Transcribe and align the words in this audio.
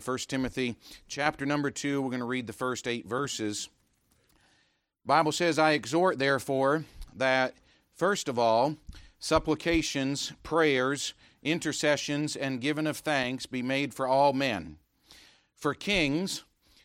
1 0.00 0.18
Timothy 0.28 0.76
chapter 1.08 1.44
number 1.44 1.70
2. 1.70 2.00
We're 2.00 2.08
going 2.08 2.20
to 2.20 2.26
read 2.26 2.46
the 2.46 2.52
first 2.52 2.88
8 2.88 3.06
verses. 3.06 3.68
Bible 5.04 5.32
says, 5.32 5.58
"I 5.58 5.72
exhort 5.72 6.18
therefore 6.18 6.84
that 7.14 7.54
first 7.94 8.28
of 8.28 8.38
all 8.38 8.76
supplications, 9.18 10.32
prayers, 10.42 11.14
intercessions 11.42 12.36
and 12.36 12.60
giving 12.60 12.86
of 12.86 12.98
thanks 12.98 13.46
be 13.46 13.62
made 13.62 13.94
for 13.94 14.06
all 14.06 14.32
men, 14.32 14.78
for 15.56 15.74
kings 15.74 16.44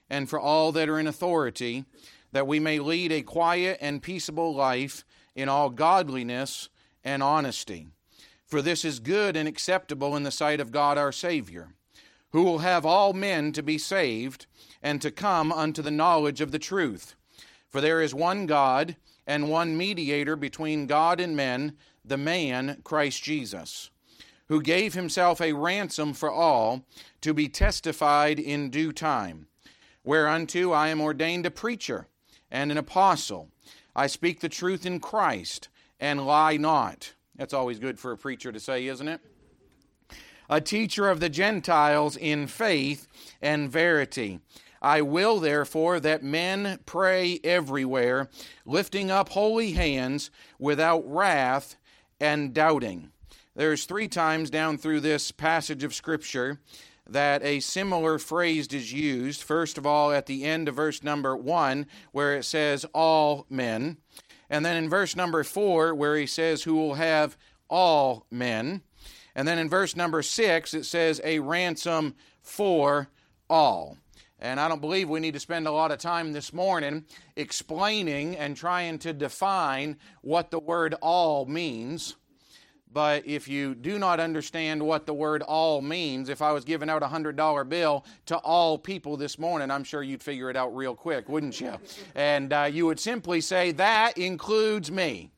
and 0.10 0.30
for 0.30 0.40
all 0.40 0.72
that 0.72 0.90
are 0.90 1.00
in 1.00 1.08
authority, 1.08 1.86
that 2.32 2.48
we 2.48 2.60
may 2.60 2.80
lead 2.80 3.12
a 3.12 3.22
quiet 3.22 3.78
and 3.82 4.04
peaceable 4.04 4.54
life 4.54 5.04
in 5.36 5.50
all 5.50 5.70
godliness 5.70 6.70
and 7.04 7.24
honesty. 7.24 7.88
For 8.46 8.62
this 8.62 8.86
is 8.86 9.00
good 9.00 9.36
and 9.36 9.48
acceptable 9.48 10.16
in 10.16 10.24
the 10.24 10.32
sight 10.32 10.60
of 10.60 10.72
God 10.72 10.98
our 10.98 11.12
Savior." 11.12 11.74
Who 12.36 12.44
will 12.44 12.58
have 12.58 12.86
all 12.86 13.14
men 13.14 13.54
to 13.54 13.64
be 13.64 13.78
saved 13.78 14.46
and 14.84 15.02
to 15.02 15.10
come 15.10 15.54
unto 15.54 15.82
the 15.82 15.90
knowledge 15.90 16.42
of 16.42 16.52
the 16.52 16.60
truth. 16.60 17.16
For 17.70 17.80
there 17.80 18.02
is 18.02 18.14
one 18.14 18.46
God 18.46 18.98
and 19.26 19.48
one 19.48 19.78
mediator 19.78 20.36
between 20.36 20.86
God 20.86 21.22
and 21.22 21.34
men, 21.34 21.78
the 22.04 22.18
man 22.18 22.82
Christ 22.84 23.24
Jesus, 23.24 23.90
who 24.50 24.62
gave 24.62 24.96
himself 24.96 25.40
a 25.40 25.54
ransom 25.54 26.12
for 26.12 26.30
all 26.30 26.84
to 27.22 27.34
be 27.34 27.48
testified 27.48 28.38
in 28.38 28.70
due 28.70 28.92
time. 28.92 29.48
Whereunto 30.04 30.74
I 30.74 30.90
am 30.90 31.00
ordained 31.00 31.46
a 31.46 31.52
preacher 31.52 32.10
and 32.52 32.70
an 32.70 32.78
apostle. 32.78 33.48
I 33.96 34.08
speak 34.08 34.42
the 34.42 34.50
truth 34.50 34.86
in 34.86 35.00
Christ 35.00 35.70
and 36.02 36.28
lie 36.28 36.58
not. 36.58 37.14
That's 37.38 37.54
always 37.54 37.80
good 37.80 37.98
for 37.98 38.12
a 38.12 38.18
preacher 38.18 38.52
to 38.52 38.60
say, 38.60 38.88
isn't 38.88 39.08
it? 39.08 39.22
A 40.50 40.62
teacher 40.62 41.10
of 41.10 41.20
the 41.20 41.30
Gentiles 41.30 42.16
in 42.16 42.48
faith 42.48 43.08
and 43.42 43.70
verity. 43.70 44.40
I 44.82 45.02
will, 45.02 45.40
therefore, 45.40 46.00
that 46.02 46.24
men 46.24 46.80
pray 46.86 47.40
everywhere, 47.44 48.30
lifting 48.66 49.10
up 49.10 49.30
holy 49.30 49.72
hands 49.72 50.30
without 50.60 51.04
wrath 51.06 51.76
and 52.20 52.54
doubting. 52.54 53.12
There's 53.56 53.86
three 53.86 54.08
times 54.08 54.50
down 54.50 54.78
through 54.78 55.00
this 55.00 55.32
passage 55.32 55.84
of 55.84 55.96
Scripture 55.96 56.60
that 57.08 57.44
a 57.44 57.60
similar 57.62 58.20
phrase 58.20 58.68
is 58.68 58.92
used. 58.92 59.42
First 59.44 59.78
of 59.78 59.86
all, 59.86 60.12
at 60.12 60.26
the 60.26 60.44
end 60.44 60.68
of 60.68 60.76
verse 60.76 61.04
number 61.04 61.36
one, 61.36 61.88
where 62.12 62.36
it 62.36 62.44
says, 62.44 62.86
all 62.94 63.46
men. 63.50 63.98
And 64.50 64.66
then 64.66 64.76
in 64.76 64.90
verse 64.90 65.16
number 65.16 65.44
four, 65.44 65.96
where 65.96 66.18
he 66.18 66.26
says, 66.26 66.64
who 66.64 66.76
will 66.76 66.96
have 66.96 67.38
all 67.70 68.26
men. 68.30 68.82
And 69.36 69.48
then 69.48 69.60
in 69.60 69.70
verse 69.70 69.96
number 69.96 70.22
six, 70.22 70.74
it 70.74 70.86
says, 70.86 71.20
a 71.24 71.40
ransom 71.40 72.16
for 72.42 73.10
all. 73.50 73.98
And 74.40 74.60
I 74.60 74.68
don't 74.68 74.82
believe 74.82 75.10
we 75.10 75.20
need 75.20 75.34
to 75.34 75.40
spend 75.40 75.68
a 75.68 75.72
lot 75.72 75.92
of 75.92 75.98
time 75.98 76.34
this 76.34 76.54
morning 76.54 77.06
explaining 77.36 78.36
and 78.36 78.56
trying 78.56 79.00
to 79.00 79.14
define 79.14 79.98
what 80.22 80.52
the 80.52 80.60
word 80.60 80.94
all 81.02 81.46
means. 81.46 82.16
But 82.92 83.26
if 83.26 83.50
you 83.50 83.76
do 83.76 84.00
not 84.00 84.22
understand 84.22 84.82
what 84.82 85.06
the 85.06 85.14
word 85.14 85.42
all 85.42 85.82
means, 85.82 86.30
if 86.30 86.42
I 86.42 86.54
was 86.54 86.64
giving 86.64 86.90
out 86.90 87.04
a 87.04 87.08
$100 87.08 87.68
bill 87.68 88.06
to 88.28 88.38
all 88.38 88.78
people 88.78 89.18
this 89.18 89.38
morning, 89.38 89.70
I'm 89.70 89.84
sure 89.84 90.02
you'd 90.02 90.24
figure 90.24 90.50
it 90.50 90.56
out 90.56 90.74
real 90.74 90.96
quick, 90.96 91.28
wouldn't 91.28 91.60
you? 91.60 91.74
And 92.14 92.54
uh, 92.54 92.70
you 92.72 92.86
would 92.86 93.00
simply 93.00 93.42
say, 93.42 93.72
That 93.74 94.18
includes 94.18 94.92
me. 94.92 95.32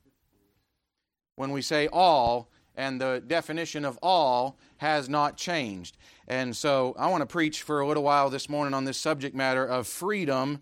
When 1.35 1.51
we 1.51 1.63
say 1.63 1.87
all, 1.87 2.51
and 2.77 3.01
the 3.01 3.21
definition 3.25 3.83
of 3.83 3.99
all 4.01 4.57
has 4.77 5.09
not 5.09 5.35
changed. 5.35 5.97
And 6.27 6.55
so 6.55 6.95
I 6.97 7.09
want 7.09 7.21
to 7.21 7.25
preach 7.25 7.63
for 7.63 7.81
a 7.81 7.87
little 7.87 8.03
while 8.03 8.29
this 8.29 8.47
morning 8.47 8.73
on 8.73 8.85
this 8.85 8.97
subject 8.97 9.35
matter 9.35 9.65
of 9.65 9.87
freedom 9.87 10.61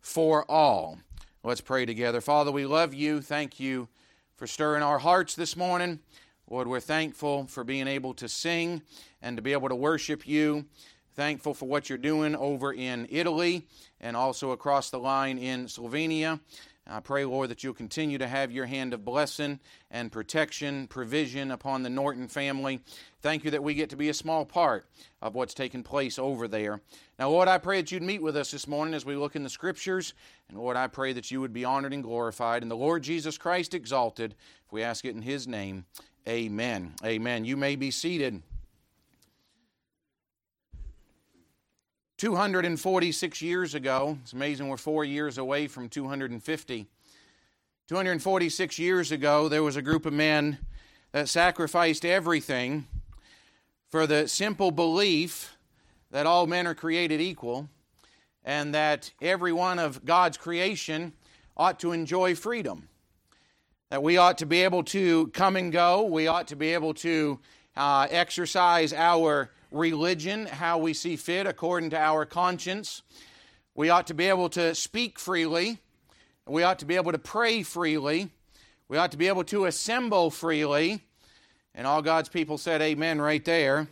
for 0.00 0.50
all. 0.50 0.98
Let's 1.42 1.60
pray 1.60 1.84
together. 1.84 2.20
Father, 2.20 2.52
we 2.52 2.64
love 2.64 2.94
you. 2.94 3.20
Thank 3.20 3.60
you 3.60 3.88
for 4.36 4.46
stirring 4.46 4.82
our 4.82 4.98
hearts 4.98 5.34
this 5.34 5.56
morning. 5.56 5.98
Lord, 6.48 6.68
we're 6.68 6.80
thankful 6.80 7.46
for 7.46 7.64
being 7.64 7.88
able 7.88 8.14
to 8.14 8.28
sing 8.28 8.82
and 9.20 9.36
to 9.36 9.42
be 9.42 9.52
able 9.52 9.68
to 9.68 9.74
worship 9.74 10.26
you. 10.26 10.66
Thankful 11.14 11.54
for 11.54 11.66
what 11.66 11.88
you're 11.88 11.98
doing 11.98 12.36
over 12.36 12.72
in 12.72 13.08
Italy 13.10 13.66
and 14.00 14.16
also 14.16 14.52
across 14.52 14.90
the 14.90 14.98
line 14.98 15.38
in 15.38 15.66
Slovenia. 15.66 16.38
I 16.88 17.00
pray, 17.00 17.24
Lord, 17.24 17.50
that 17.50 17.64
you'll 17.64 17.74
continue 17.74 18.16
to 18.18 18.28
have 18.28 18.52
your 18.52 18.66
hand 18.66 18.94
of 18.94 19.04
blessing 19.04 19.58
and 19.90 20.12
protection, 20.12 20.86
provision 20.86 21.50
upon 21.50 21.82
the 21.82 21.90
Norton 21.90 22.28
family. 22.28 22.80
Thank 23.22 23.44
you 23.44 23.50
that 23.50 23.62
we 23.64 23.74
get 23.74 23.90
to 23.90 23.96
be 23.96 24.08
a 24.08 24.14
small 24.14 24.44
part 24.44 24.86
of 25.20 25.34
what's 25.34 25.52
taking 25.52 25.82
place 25.82 26.16
over 26.16 26.46
there. 26.46 26.80
Now, 27.18 27.30
Lord, 27.30 27.48
I 27.48 27.58
pray 27.58 27.80
that 27.80 27.90
you'd 27.90 28.04
meet 28.04 28.22
with 28.22 28.36
us 28.36 28.52
this 28.52 28.68
morning 28.68 28.94
as 28.94 29.04
we 29.04 29.16
look 29.16 29.34
in 29.34 29.42
the 29.42 29.50
Scriptures. 29.50 30.14
And 30.48 30.58
Lord, 30.58 30.76
I 30.76 30.86
pray 30.86 31.12
that 31.12 31.30
you 31.30 31.40
would 31.40 31.52
be 31.52 31.64
honored 31.64 31.92
and 31.92 32.04
glorified, 32.04 32.62
and 32.62 32.70
the 32.70 32.76
Lord 32.76 33.02
Jesus 33.02 33.36
Christ 33.36 33.74
exalted. 33.74 34.36
If 34.64 34.72
we 34.72 34.84
ask 34.84 35.04
it 35.04 35.16
in 35.16 35.22
his 35.22 35.48
name, 35.48 35.86
amen. 36.28 36.94
Amen. 37.04 37.44
You 37.44 37.56
may 37.56 37.74
be 37.74 37.90
seated. 37.90 38.42
246 42.18 43.42
years 43.42 43.74
ago, 43.74 44.16
it's 44.22 44.32
amazing 44.32 44.68
we're 44.68 44.78
four 44.78 45.04
years 45.04 45.36
away 45.36 45.66
from 45.68 45.86
250. 45.86 46.86
246 47.88 48.78
years 48.78 49.12
ago, 49.12 49.50
there 49.50 49.62
was 49.62 49.76
a 49.76 49.82
group 49.82 50.06
of 50.06 50.14
men 50.14 50.56
that 51.12 51.28
sacrificed 51.28 52.06
everything 52.06 52.86
for 53.90 54.06
the 54.06 54.26
simple 54.28 54.70
belief 54.70 55.58
that 56.10 56.24
all 56.24 56.46
men 56.46 56.66
are 56.66 56.74
created 56.74 57.20
equal 57.20 57.68
and 58.42 58.74
that 58.74 59.12
every 59.20 59.52
one 59.52 59.78
of 59.78 60.02
God's 60.06 60.38
creation 60.38 61.12
ought 61.54 61.78
to 61.80 61.92
enjoy 61.92 62.34
freedom. 62.34 62.88
That 63.90 64.02
we 64.02 64.16
ought 64.16 64.38
to 64.38 64.46
be 64.46 64.62
able 64.62 64.84
to 64.84 65.26
come 65.28 65.54
and 65.56 65.70
go, 65.70 66.04
we 66.04 66.28
ought 66.28 66.48
to 66.48 66.56
be 66.56 66.72
able 66.72 66.94
to 66.94 67.40
uh, 67.76 68.06
exercise 68.10 68.94
our 68.94 69.50
religion 69.76 70.46
how 70.46 70.78
we 70.78 70.94
see 70.94 71.16
fit 71.16 71.46
according 71.46 71.90
to 71.90 71.98
our 71.98 72.24
conscience. 72.24 73.02
We 73.74 73.90
ought 73.90 74.06
to 74.08 74.14
be 74.14 74.26
able 74.26 74.48
to 74.50 74.74
speak 74.74 75.18
freely. 75.18 75.78
We 76.46 76.62
ought 76.62 76.78
to 76.80 76.86
be 76.86 76.96
able 76.96 77.12
to 77.12 77.18
pray 77.18 77.62
freely. 77.62 78.30
We 78.88 78.96
ought 78.96 79.12
to 79.12 79.18
be 79.18 79.28
able 79.28 79.44
to 79.44 79.66
assemble 79.66 80.30
freely. 80.30 81.02
And 81.74 81.86
all 81.86 82.02
God's 82.02 82.28
people 82.28 82.56
said, 82.56 82.80
Amen, 82.80 83.20
right 83.20 83.44
there. 83.44 83.88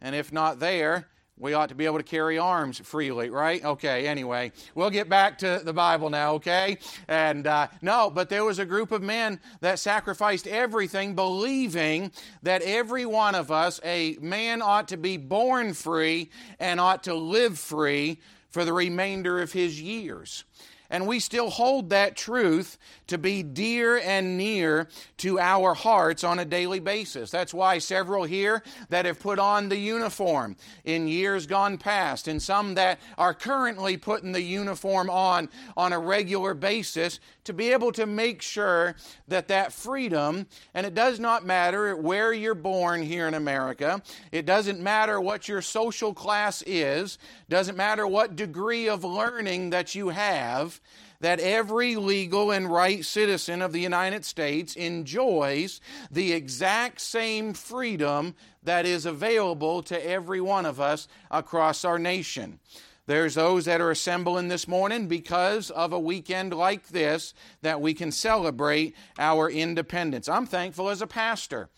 And 0.00 0.14
if 0.14 0.32
not 0.32 0.58
there, 0.58 1.08
we 1.38 1.52
ought 1.52 1.68
to 1.68 1.74
be 1.74 1.84
able 1.84 1.98
to 1.98 2.04
carry 2.04 2.38
arms 2.38 2.78
freely, 2.78 3.28
right? 3.28 3.62
Okay, 3.62 4.06
anyway, 4.06 4.52
we'll 4.74 4.90
get 4.90 5.08
back 5.08 5.38
to 5.38 5.60
the 5.62 5.72
Bible 5.72 6.08
now, 6.08 6.34
okay? 6.34 6.78
And 7.08 7.46
uh, 7.46 7.68
no, 7.82 8.10
but 8.10 8.30
there 8.30 8.44
was 8.44 8.58
a 8.58 8.64
group 8.64 8.90
of 8.90 9.02
men 9.02 9.40
that 9.60 9.78
sacrificed 9.78 10.46
everything, 10.46 11.14
believing 11.14 12.10
that 12.42 12.62
every 12.62 13.04
one 13.04 13.34
of 13.34 13.50
us, 13.50 13.80
a 13.84 14.16
man 14.20 14.62
ought 14.62 14.88
to 14.88 14.96
be 14.96 15.18
born 15.18 15.74
free 15.74 16.30
and 16.58 16.80
ought 16.80 17.04
to 17.04 17.14
live 17.14 17.58
free 17.58 18.18
for 18.48 18.64
the 18.64 18.72
remainder 18.72 19.40
of 19.42 19.52
his 19.52 19.80
years. 19.80 20.44
And 20.88 21.06
we 21.06 21.20
still 21.20 21.50
hold 21.50 21.90
that 21.90 22.16
truth 22.16 22.78
to 23.06 23.18
be 23.18 23.42
dear 23.42 23.98
and 23.98 24.36
near 24.36 24.88
to 25.18 25.38
our 25.38 25.74
hearts 25.74 26.24
on 26.24 26.38
a 26.38 26.44
daily 26.44 26.80
basis. 26.80 27.30
That's 27.30 27.54
why 27.54 27.78
several 27.78 28.24
here 28.24 28.62
that 28.88 29.04
have 29.04 29.20
put 29.20 29.38
on 29.38 29.68
the 29.68 29.76
uniform 29.76 30.56
in 30.84 31.08
years 31.08 31.46
gone 31.46 31.78
past, 31.78 32.28
and 32.28 32.40
some 32.42 32.74
that 32.74 32.98
are 33.16 33.34
currently 33.34 33.96
putting 33.96 34.32
the 34.32 34.42
uniform 34.42 35.08
on 35.10 35.48
on 35.76 35.92
a 35.92 35.98
regular 35.98 36.54
basis 36.54 37.20
to 37.44 37.52
be 37.52 37.72
able 37.72 37.92
to 37.92 38.06
make 38.06 38.42
sure 38.42 38.96
that 39.28 39.48
that 39.48 39.72
freedom, 39.72 40.46
and 40.74 40.84
it 40.84 40.94
does 40.94 41.20
not 41.20 41.46
matter 41.46 41.96
where 41.96 42.32
you're 42.32 42.54
born 42.54 43.02
here 43.02 43.28
in 43.28 43.34
America, 43.34 44.02
it 44.32 44.46
doesn't 44.46 44.80
matter 44.80 45.20
what 45.20 45.48
your 45.48 45.62
social 45.62 46.12
class 46.12 46.62
is, 46.62 47.18
doesn't 47.48 47.76
matter 47.76 48.06
what 48.06 48.36
degree 48.36 48.88
of 48.88 49.04
learning 49.04 49.70
that 49.70 49.94
you 49.94 50.08
have, 50.08 50.80
that 51.20 51.40
every 51.40 51.96
legal 51.96 52.50
and 52.50 52.70
right 52.70 53.04
citizen 53.04 53.62
of 53.62 53.72
the 53.72 53.80
United 53.80 54.24
States 54.24 54.76
enjoys 54.76 55.80
the 56.10 56.32
exact 56.32 57.00
same 57.00 57.54
freedom 57.54 58.34
that 58.62 58.86
is 58.86 59.06
available 59.06 59.82
to 59.82 60.06
every 60.06 60.40
one 60.40 60.66
of 60.66 60.80
us 60.80 61.08
across 61.30 61.84
our 61.84 61.98
nation. 61.98 62.58
There's 63.06 63.34
those 63.34 63.66
that 63.66 63.80
are 63.80 63.92
assembling 63.92 64.48
this 64.48 64.66
morning 64.66 65.06
because 65.06 65.70
of 65.70 65.92
a 65.92 66.00
weekend 66.00 66.52
like 66.52 66.88
this 66.88 67.34
that 67.62 67.80
we 67.80 67.94
can 67.94 68.10
celebrate 68.10 68.96
our 69.16 69.48
independence. 69.48 70.28
I'm 70.28 70.46
thankful 70.46 70.90
as 70.90 71.00
a 71.00 71.06
pastor 71.06 71.68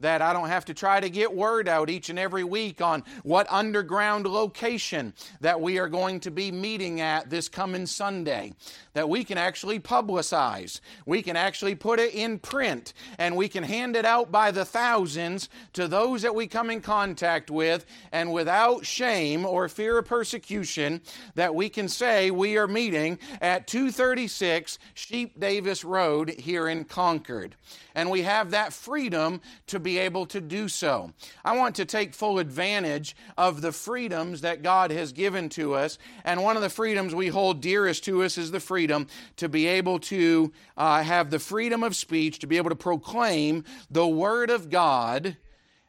that 0.00 0.22
I 0.22 0.32
don't 0.32 0.48
have 0.48 0.64
to 0.66 0.74
try 0.74 1.00
to 1.00 1.10
get 1.10 1.34
word 1.34 1.68
out 1.68 1.90
each 1.90 2.10
and 2.10 2.18
every 2.18 2.44
week 2.44 2.80
on 2.80 3.02
what 3.22 3.46
underground 3.50 4.26
location 4.26 5.12
that 5.40 5.60
we 5.60 5.78
are 5.78 5.88
going 5.88 6.20
to 6.20 6.30
be 6.30 6.52
meeting 6.52 7.00
at 7.00 7.30
this 7.30 7.48
coming 7.48 7.86
Sunday. 7.86 8.52
That 8.94 9.08
we 9.08 9.24
can 9.24 9.38
actually 9.38 9.80
publicize. 9.80 10.80
We 11.06 11.22
can 11.22 11.36
actually 11.36 11.74
put 11.74 12.00
it 12.00 12.14
in 12.14 12.38
print 12.38 12.92
and 13.18 13.36
we 13.36 13.48
can 13.48 13.64
hand 13.64 13.96
it 13.96 14.04
out 14.04 14.30
by 14.30 14.50
the 14.50 14.64
thousands 14.64 15.48
to 15.74 15.88
those 15.88 16.22
that 16.22 16.34
we 16.34 16.46
come 16.46 16.70
in 16.70 16.80
contact 16.80 17.50
with 17.50 17.86
and 18.12 18.32
without 18.32 18.84
shame 18.84 19.44
or 19.46 19.68
fear 19.68 19.98
of 19.98 20.06
persecution 20.06 21.00
that 21.34 21.54
we 21.54 21.68
can 21.68 21.88
say 21.88 22.30
we 22.30 22.56
are 22.56 22.66
meeting 22.66 23.18
at 23.40 23.66
236 23.66 24.78
Sheep 24.94 25.38
Davis 25.38 25.84
Road 25.84 26.30
here 26.30 26.68
in 26.68 26.84
Concord 26.84 27.54
and 27.98 28.10
we 28.10 28.22
have 28.22 28.52
that 28.52 28.72
freedom 28.72 29.40
to 29.66 29.80
be 29.80 29.87
able 29.96 30.26
to 30.26 30.42
do 30.42 30.68
so. 30.68 31.14
I 31.42 31.56
want 31.56 31.76
to 31.76 31.86
take 31.86 32.12
full 32.12 32.38
advantage 32.38 33.16
of 33.38 33.62
the 33.62 33.72
freedoms 33.72 34.42
that 34.42 34.62
God 34.62 34.90
has 34.90 35.12
given 35.12 35.48
to 35.50 35.74
us, 35.74 35.96
and 36.24 36.42
one 36.42 36.56
of 36.56 36.62
the 36.62 36.68
freedoms 36.68 37.14
we 37.14 37.28
hold 37.28 37.62
dearest 37.62 38.04
to 38.04 38.22
us 38.22 38.36
is 38.36 38.50
the 38.50 38.60
freedom 38.60 39.06
to 39.36 39.48
be 39.48 39.66
able 39.66 39.98
to 40.00 40.52
uh, 40.76 41.02
have 41.02 41.30
the 41.30 41.38
freedom 41.38 41.82
of 41.82 41.96
speech, 41.96 42.40
to 42.40 42.46
be 42.46 42.58
able 42.58 42.68
to 42.68 42.76
proclaim 42.76 43.64
the 43.90 44.06
Word 44.06 44.50
of 44.50 44.68
God, 44.68 45.38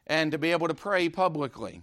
and 0.06 0.32
to 0.32 0.38
be 0.38 0.52
able 0.52 0.68
to 0.68 0.74
pray 0.74 1.10
publicly. 1.10 1.82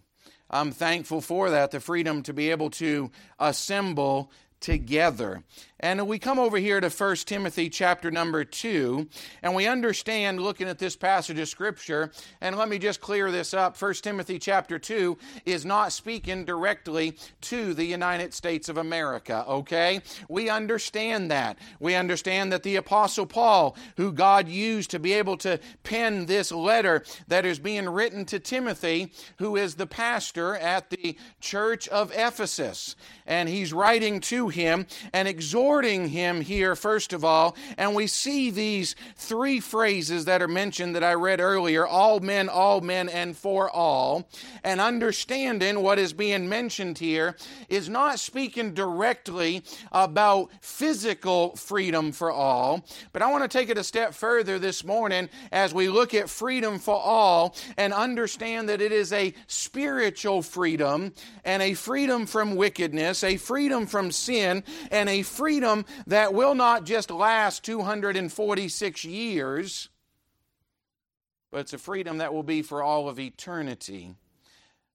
I'm 0.50 0.72
thankful 0.72 1.22
for 1.22 1.50
that, 1.52 1.72
the 1.72 1.80
freedom 1.80 2.24
to 2.24 2.34
be 2.34 2.50
able 2.52 2.70
to 2.72 3.12
assemble 3.38 4.32
together. 4.60 5.44
And 5.80 6.08
we 6.08 6.18
come 6.18 6.40
over 6.40 6.58
here 6.58 6.82
to 6.82 6.90
1 6.90 7.16
Timothy 7.18 7.70
chapter 7.70 8.10
number 8.10 8.44
2, 8.44 9.08
and 9.44 9.54
we 9.54 9.68
understand 9.68 10.42
looking 10.42 10.68
at 10.68 10.80
this 10.80 10.96
passage 10.96 11.38
of 11.38 11.48
Scripture, 11.48 12.12
and 12.42 12.58
let 12.58 12.68
me 12.68 12.80
just 12.80 13.00
clear 13.00 13.30
this 13.30 13.54
up. 13.54 13.80
1 13.80 13.94
Timothy 13.96 14.40
chapter 14.40 14.80
2 14.80 15.16
is 15.46 15.66
not 15.66 15.94
speaking 15.94 16.46
directly 16.46 17.16
to 17.42 17.76
the 17.76 17.86
United 17.86 18.34
States 18.34 18.70
of 18.70 18.78
America, 18.78 19.46
okay? 19.48 20.02
We 20.28 20.50
understand 20.50 21.30
that. 21.30 21.60
We 21.80 21.94
understand 21.94 22.52
that 22.54 22.64
the 22.64 22.78
Apostle 22.78 23.28
Paul, 23.28 23.78
who 23.98 24.12
God 24.12 24.48
used 24.48 24.90
to 24.92 25.00
be 25.00 25.14
able 25.14 25.38
to 25.38 25.60
pen 25.84 26.26
this 26.26 26.52
letter 26.52 27.04
that 27.28 27.46
is 27.46 27.60
being 27.60 27.88
written 27.88 28.26
to 28.26 28.40
Timothy, 28.40 29.12
who 29.38 29.56
is 29.56 29.76
the 29.76 29.86
pastor 29.86 30.56
at 30.56 30.90
the 30.90 31.16
church 31.40 31.88
of 31.90 32.12
Ephesus, 32.16 32.96
and 33.28 33.48
he's 33.48 33.74
writing 33.74 34.20
to 34.22 34.50
him 34.50 34.88
and 35.14 35.28
exhorting 35.28 35.67
exhorting 35.68 36.08
him 36.08 36.40
here, 36.40 36.78
first 36.78 37.12
of 37.12 37.26
all, 37.26 37.54
and 37.78 37.94
we 37.94 38.08
see 38.08 38.50
these 38.50 38.96
three 39.18 39.60
phrases 39.60 40.24
that 40.24 40.42
are 40.42 40.48
mentioned 40.48 40.96
that 40.96 41.04
I 41.04 41.14
read 41.14 41.42
earlier 41.42 41.86
all 41.86 42.22
men, 42.22 42.48
all 42.48 42.80
men, 42.80 43.10
and 43.10 43.36
for 43.36 43.70
all. 43.70 44.30
And 44.64 44.80
understanding 44.80 45.84
what 45.84 46.00
is 46.00 46.14
being 46.14 46.48
mentioned 46.48 47.00
here 47.00 47.36
is 47.68 47.90
not 47.90 48.18
speaking 48.18 48.74
directly 48.74 49.62
about 49.92 50.52
physical 50.62 51.54
freedom 51.58 52.14
for 52.14 52.32
all, 52.32 52.86
but 53.12 53.22
I 53.22 53.30
want 53.30 53.44
to 53.44 53.50
take 53.50 53.68
it 53.68 53.78
a 53.78 53.84
step 53.84 54.14
further 54.14 54.60
this 54.60 54.86
morning 54.86 55.28
as 55.52 55.74
we 55.74 55.90
look 55.90 56.14
at 56.14 56.30
freedom 56.30 56.80
for 56.80 56.96
all 56.96 57.58
and 57.76 57.94
understand 57.94 58.70
that 58.70 58.82
it 58.82 58.94
is 58.94 59.12
a 59.12 59.34
spiritual 59.48 60.44
freedom 60.44 61.14
and 61.44 61.62
a 61.62 61.74
freedom 61.74 62.26
from 62.26 62.56
wickedness, 62.56 63.22
a 63.22 63.36
freedom 63.36 63.86
from 63.86 64.12
sin, 64.14 64.64
and 64.92 65.10
a 65.10 65.24
freedom 65.24 65.57
freedom 65.58 65.86
that 66.06 66.36
will 66.36 66.54
not 66.54 66.86
just 66.86 67.10
last 67.10 67.64
246 67.64 69.04
years, 69.06 69.90
but 71.50 71.62
it's 71.62 71.74
a 71.74 71.80
freedom 71.80 72.20
that 72.20 72.32
will 72.32 72.44
be 72.44 72.62
for 72.62 72.84
all 72.84 73.10
of 73.10 73.20
eternity. 73.20 74.14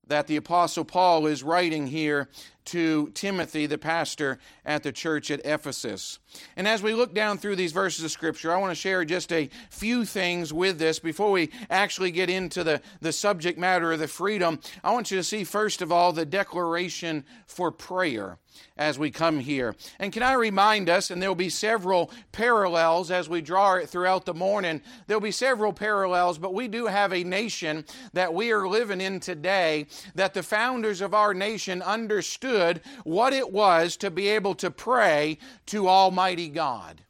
That 0.06 0.28
the 0.28 0.36
Apostle 0.36 0.84
Paul 0.84 1.26
is 1.26 1.42
writing 1.42 1.88
here 1.88 2.28
to 2.66 3.10
Timothy, 3.14 3.66
the 3.66 3.78
pastor 3.78 4.38
at 4.64 4.82
the 4.82 4.92
church 4.92 5.30
at 5.30 5.40
Ephesus. 5.44 6.18
And 6.56 6.68
as 6.68 6.82
we 6.82 6.94
look 6.94 7.14
down 7.14 7.38
through 7.38 7.56
these 7.56 7.72
verses 7.72 8.04
of 8.04 8.10
Scripture, 8.10 8.52
I 8.52 8.58
want 8.58 8.70
to 8.70 8.74
share 8.80 9.04
just 9.04 9.32
a 9.32 9.50
few 9.70 10.04
things 10.04 10.52
with 10.52 10.78
this 10.78 10.98
before 10.98 11.30
we 11.30 11.50
actually 11.70 12.10
get 12.10 12.30
into 12.30 12.64
the, 12.64 12.80
the 13.00 13.12
subject 13.12 13.58
matter 13.58 13.92
of 13.92 13.98
the 13.98 14.08
freedom. 14.08 14.60
I 14.82 14.92
want 14.92 15.10
you 15.10 15.16
to 15.16 15.24
see, 15.24 15.44
first 15.44 15.82
of 15.82 15.90
all, 15.90 16.12
the 16.12 16.24
declaration 16.24 17.24
for 17.46 17.70
prayer 17.70 18.38
as 18.76 18.98
we 18.98 19.10
come 19.10 19.40
here. 19.40 19.74
And 19.98 20.12
can 20.12 20.22
I 20.22 20.34
remind 20.34 20.88
us, 20.88 21.10
and 21.10 21.22
there'll 21.22 21.34
be 21.34 21.48
several 21.48 22.10
parallels 22.32 23.10
as 23.10 23.28
we 23.28 23.40
draw 23.40 23.74
it 23.74 23.88
throughout 23.88 24.26
the 24.26 24.34
morning, 24.34 24.82
there'll 25.06 25.20
be 25.22 25.30
several 25.30 25.72
parallels, 25.72 26.38
but 26.38 26.52
we 26.52 26.68
do 26.68 26.86
have 26.86 27.12
a 27.12 27.24
nation 27.24 27.84
that 28.12 28.34
we 28.34 28.52
are 28.52 28.68
living 28.68 29.00
in 29.00 29.20
today 29.20 29.86
that 30.14 30.34
the 30.34 30.42
founders 30.42 31.00
of 31.00 31.14
our 31.14 31.32
nation 31.32 31.80
understood 31.80 32.51
understood 32.52 32.80
what 33.04 33.32
it 33.32 33.52
was 33.52 33.96
to 33.98 34.10
be 34.10 34.28
able 34.28 34.54
to 34.56 34.70
pray 34.70 35.38
to 35.66 35.88
Almighty 35.88 36.48
God. 36.48 37.02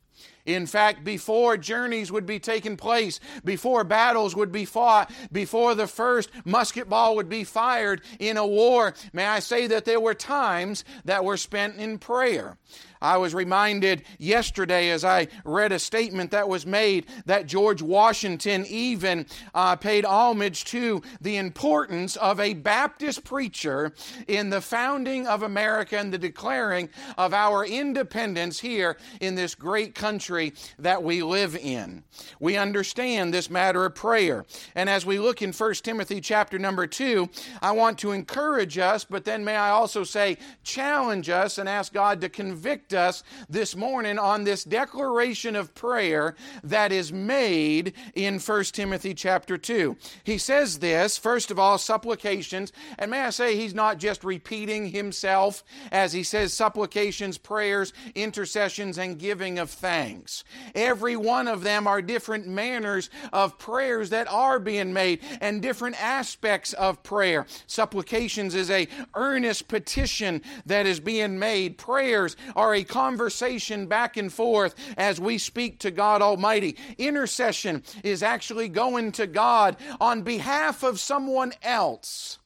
In 0.45 0.67
fact, 0.67 1.05
before 1.05 1.57
journeys 1.57 2.11
would 2.11 2.27
be 2.27 2.41
taking 2.41 2.77
place, 2.77 3.21
before 3.45 3.85
battles 3.85 4.35
would 4.35 4.51
be 4.51 4.65
fought, 4.65 5.13
before 5.31 5.77
the 5.77 5.87
first 5.87 6.31
musket 6.45 6.89
ball 6.89 7.15
would 7.15 7.29
be 7.29 7.45
fired 7.45 8.03
in 8.19 8.37
a 8.37 8.47
war, 8.47 8.95
may 9.13 9.25
I 9.25 9.39
say 9.39 9.69
that 9.69 9.85
there 9.85 10.01
were 10.01 10.15
times 10.15 10.85
that 11.05 11.25
were 11.25 11.37
spent 11.37 11.77
in 11.77 11.99
prayer. 11.99 12.57
I 13.03 13.17
was 13.17 13.35
reminded 13.35 14.05
yesterday 14.19 14.91
as 14.91 15.05
I 15.05 15.27
read 15.45 15.73
a 15.73 15.79
statement 15.79 16.31
that 16.31 16.49
was 16.49 16.65
made 16.65 17.07
that 17.27 17.47
George 17.47 17.83
Washington 17.83 18.65
even 18.69 19.27
uh, 19.55 19.75
paid 19.77 20.05
homage 20.05 20.65
to 20.67 21.03
the 21.21 21.37
importance 21.37 22.15
of 22.17 22.39
a 22.39 22.55
Baptist 22.55 23.25
preacher 23.25 23.93
in 24.29 24.51
the 24.51 24.61
founding 24.61 25.27
of 25.27 25.43
America 25.43 25.99
and 25.99 26.13
the 26.13 26.19
declaring 26.19 26.89
of 27.19 27.35
our 27.35 27.67
independence 27.67 28.61
here 28.61 28.97
in 29.21 29.35
this 29.35 29.57
great 29.57 29.95
country 29.97 30.53
that 30.79 31.03
we 31.03 31.23
live 31.23 31.57
in. 31.57 32.05
We 32.39 32.57
understand 32.57 33.35
this 33.35 33.51
matter 33.51 33.85
of 33.85 33.97
prayer. 33.97 34.45
And 34.77 34.89
as 34.89 35.05
we 35.05 35.19
look 35.19 35.43
in 35.43 35.53
1 35.53 35.75
Timothy 35.75 36.21
chapter 36.21 36.59
number 36.59 36.87
2, 36.87 37.29
I 37.61 37.73
want 37.73 37.99
to 37.99 38.13
encourage 38.13 38.79
us, 38.79 39.05
but 39.05 39.25
then 39.25 39.45
may 39.45 39.57
I 39.57 39.71
also 39.71 40.05
say 40.05 40.39
challenge 40.63 41.29
us 41.29 41.59
and 41.59 41.69
ask 41.69 41.93
God 41.93 42.21
to 42.21 42.29
convict 42.29 42.92
us 42.95 43.23
this 43.49 43.75
morning 43.77 44.19
on 44.19 44.45
this 44.45 44.65
declaration 44.65 45.57
of 45.57 45.75
prayer 45.75 46.35
that 46.63 46.93
is 46.93 47.13
made 47.13 47.95
in 48.15 48.39
1 48.39 48.65
Timothy 48.65 49.15
chapter 49.15 49.57
2. 49.59 49.97
He 50.25 50.39
says 50.39 50.79
this, 50.79 51.19
first 51.19 51.51
of 51.51 51.59
all, 51.59 51.79
supplications, 51.79 52.73
and 52.99 53.11
may 53.11 53.23
I 53.23 53.31
say 53.31 53.57
he's 53.57 53.75
not 53.75 53.99
just 53.99 54.25
repeating 54.25 54.89
himself 54.89 55.65
as 55.91 56.13
he 56.13 56.23
says 56.23 56.53
supplications, 56.53 57.39
prayers, 57.39 57.93
intercessions, 58.15 58.99
and 58.99 59.19
giving 59.19 59.59
of 59.59 59.71
thanks. 59.71 60.45
Every 60.75 61.17
one 61.17 61.49
of 61.49 61.63
them 61.63 61.87
are 61.87 62.03
different 62.03 62.47
manners 62.47 63.11
of 63.33 63.59
prayers 63.59 64.11
that 64.11 64.29
are 64.29 64.59
being 64.59 64.93
made 64.93 65.21
and 65.41 65.63
different 65.63 66.03
aspects 66.03 66.73
of 66.75 67.03
prayer. 67.03 67.47
Supplications 67.67 68.55
is 68.55 68.71
a 68.71 68.89
earnest 69.15 69.69
petition 69.69 70.43
that 70.67 70.87
is 70.87 71.01
being 71.01 71.39
made. 71.39 71.79
Prayers 71.79 72.37
are 72.57 72.75
a 72.75 72.82
conversation 72.85 73.87
back 73.87 74.17
and 74.17 74.33
forth 74.33 74.75
as 74.97 75.21
we 75.21 75.39
speak 75.39 75.79
to 75.81 75.91
God 75.91 76.23
Almighty. 76.23 76.77
Intercession 76.99 77.83
is 78.03 78.23
actually 78.23 78.69
going 78.69 79.13
to 79.13 79.27
God 79.27 79.77
on 80.01 80.23
behalf 80.23 80.83
of 80.83 81.01
someone 81.01 81.53
else. 81.63 82.39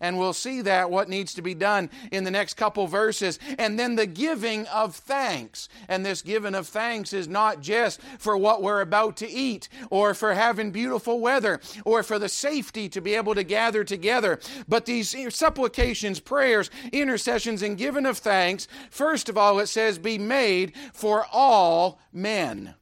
And 0.00 0.18
we'll 0.18 0.32
see 0.32 0.62
that 0.62 0.90
what 0.90 1.08
needs 1.08 1.34
to 1.34 1.42
be 1.42 1.54
done 1.54 1.90
in 2.10 2.24
the 2.24 2.30
next 2.30 2.54
couple 2.54 2.86
verses. 2.86 3.38
And 3.58 3.78
then 3.78 3.96
the 3.96 4.06
giving 4.06 4.66
of 4.66 4.96
thanks. 4.96 5.68
And 5.88 6.04
this 6.04 6.22
giving 6.22 6.54
of 6.54 6.66
thanks 6.68 7.12
is 7.12 7.28
not 7.28 7.60
just 7.60 8.00
for 8.18 8.36
what 8.36 8.62
we're 8.62 8.80
about 8.80 9.16
to 9.18 9.30
eat 9.30 9.68
or 9.90 10.14
for 10.14 10.34
having 10.34 10.70
beautiful 10.70 11.20
weather 11.20 11.60
or 11.84 12.02
for 12.02 12.18
the 12.18 12.28
safety 12.28 12.88
to 12.88 13.00
be 13.00 13.14
able 13.14 13.34
to 13.34 13.44
gather 13.44 13.84
together. 13.84 14.40
But 14.68 14.86
these 14.86 15.14
supplications, 15.34 16.20
prayers, 16.20 16.70
intercessions, 16.92 17.62
and 17.62 17.76
giving 17.76 18.06
of 18.06 18.18
thanks, 18.18 18.68
first 18.90 19.28
of 19.28 19.36
all, 19.36 19.58
it 19.60 19.66
says, 19.66 19.98
be 19.98 20.18
made 20.18 20.72
for 20.92 21.26
all 21.32 22.00
men. 22.12 22.74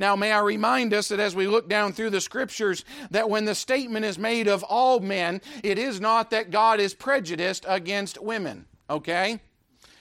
Now, 0.00 0.16
may 0.16 0.32
I 0.32 0.40
remind 0.40 0.94
us 0.94 1.08
that 1.08 1.20
as 1.20 1.36
we 1.36 1.46
look 1.46 1.68
down 1.68 1.92
through 1.92 2.08
the 2.08 2.22
scriptures, 2.22 2.86
that 3.10 3.28
when 3.28 3.44
the 3.44 3.54
statement 3.54 4.06
is 4.06 4.18
made 4.18 4.48
of 4.48 4.62
all 4.64 4.98
men, 4.98 5.42
it 5.62 5.78
is 5.78 6.00
not 6.00 6.30
that 6.30 6.50
God 6.50 6.80
is 6.80 6.94
prejudiced 6.94 7.66
against 7.68 8.20
women, 8.20 8.64
okay? 8.88 9.40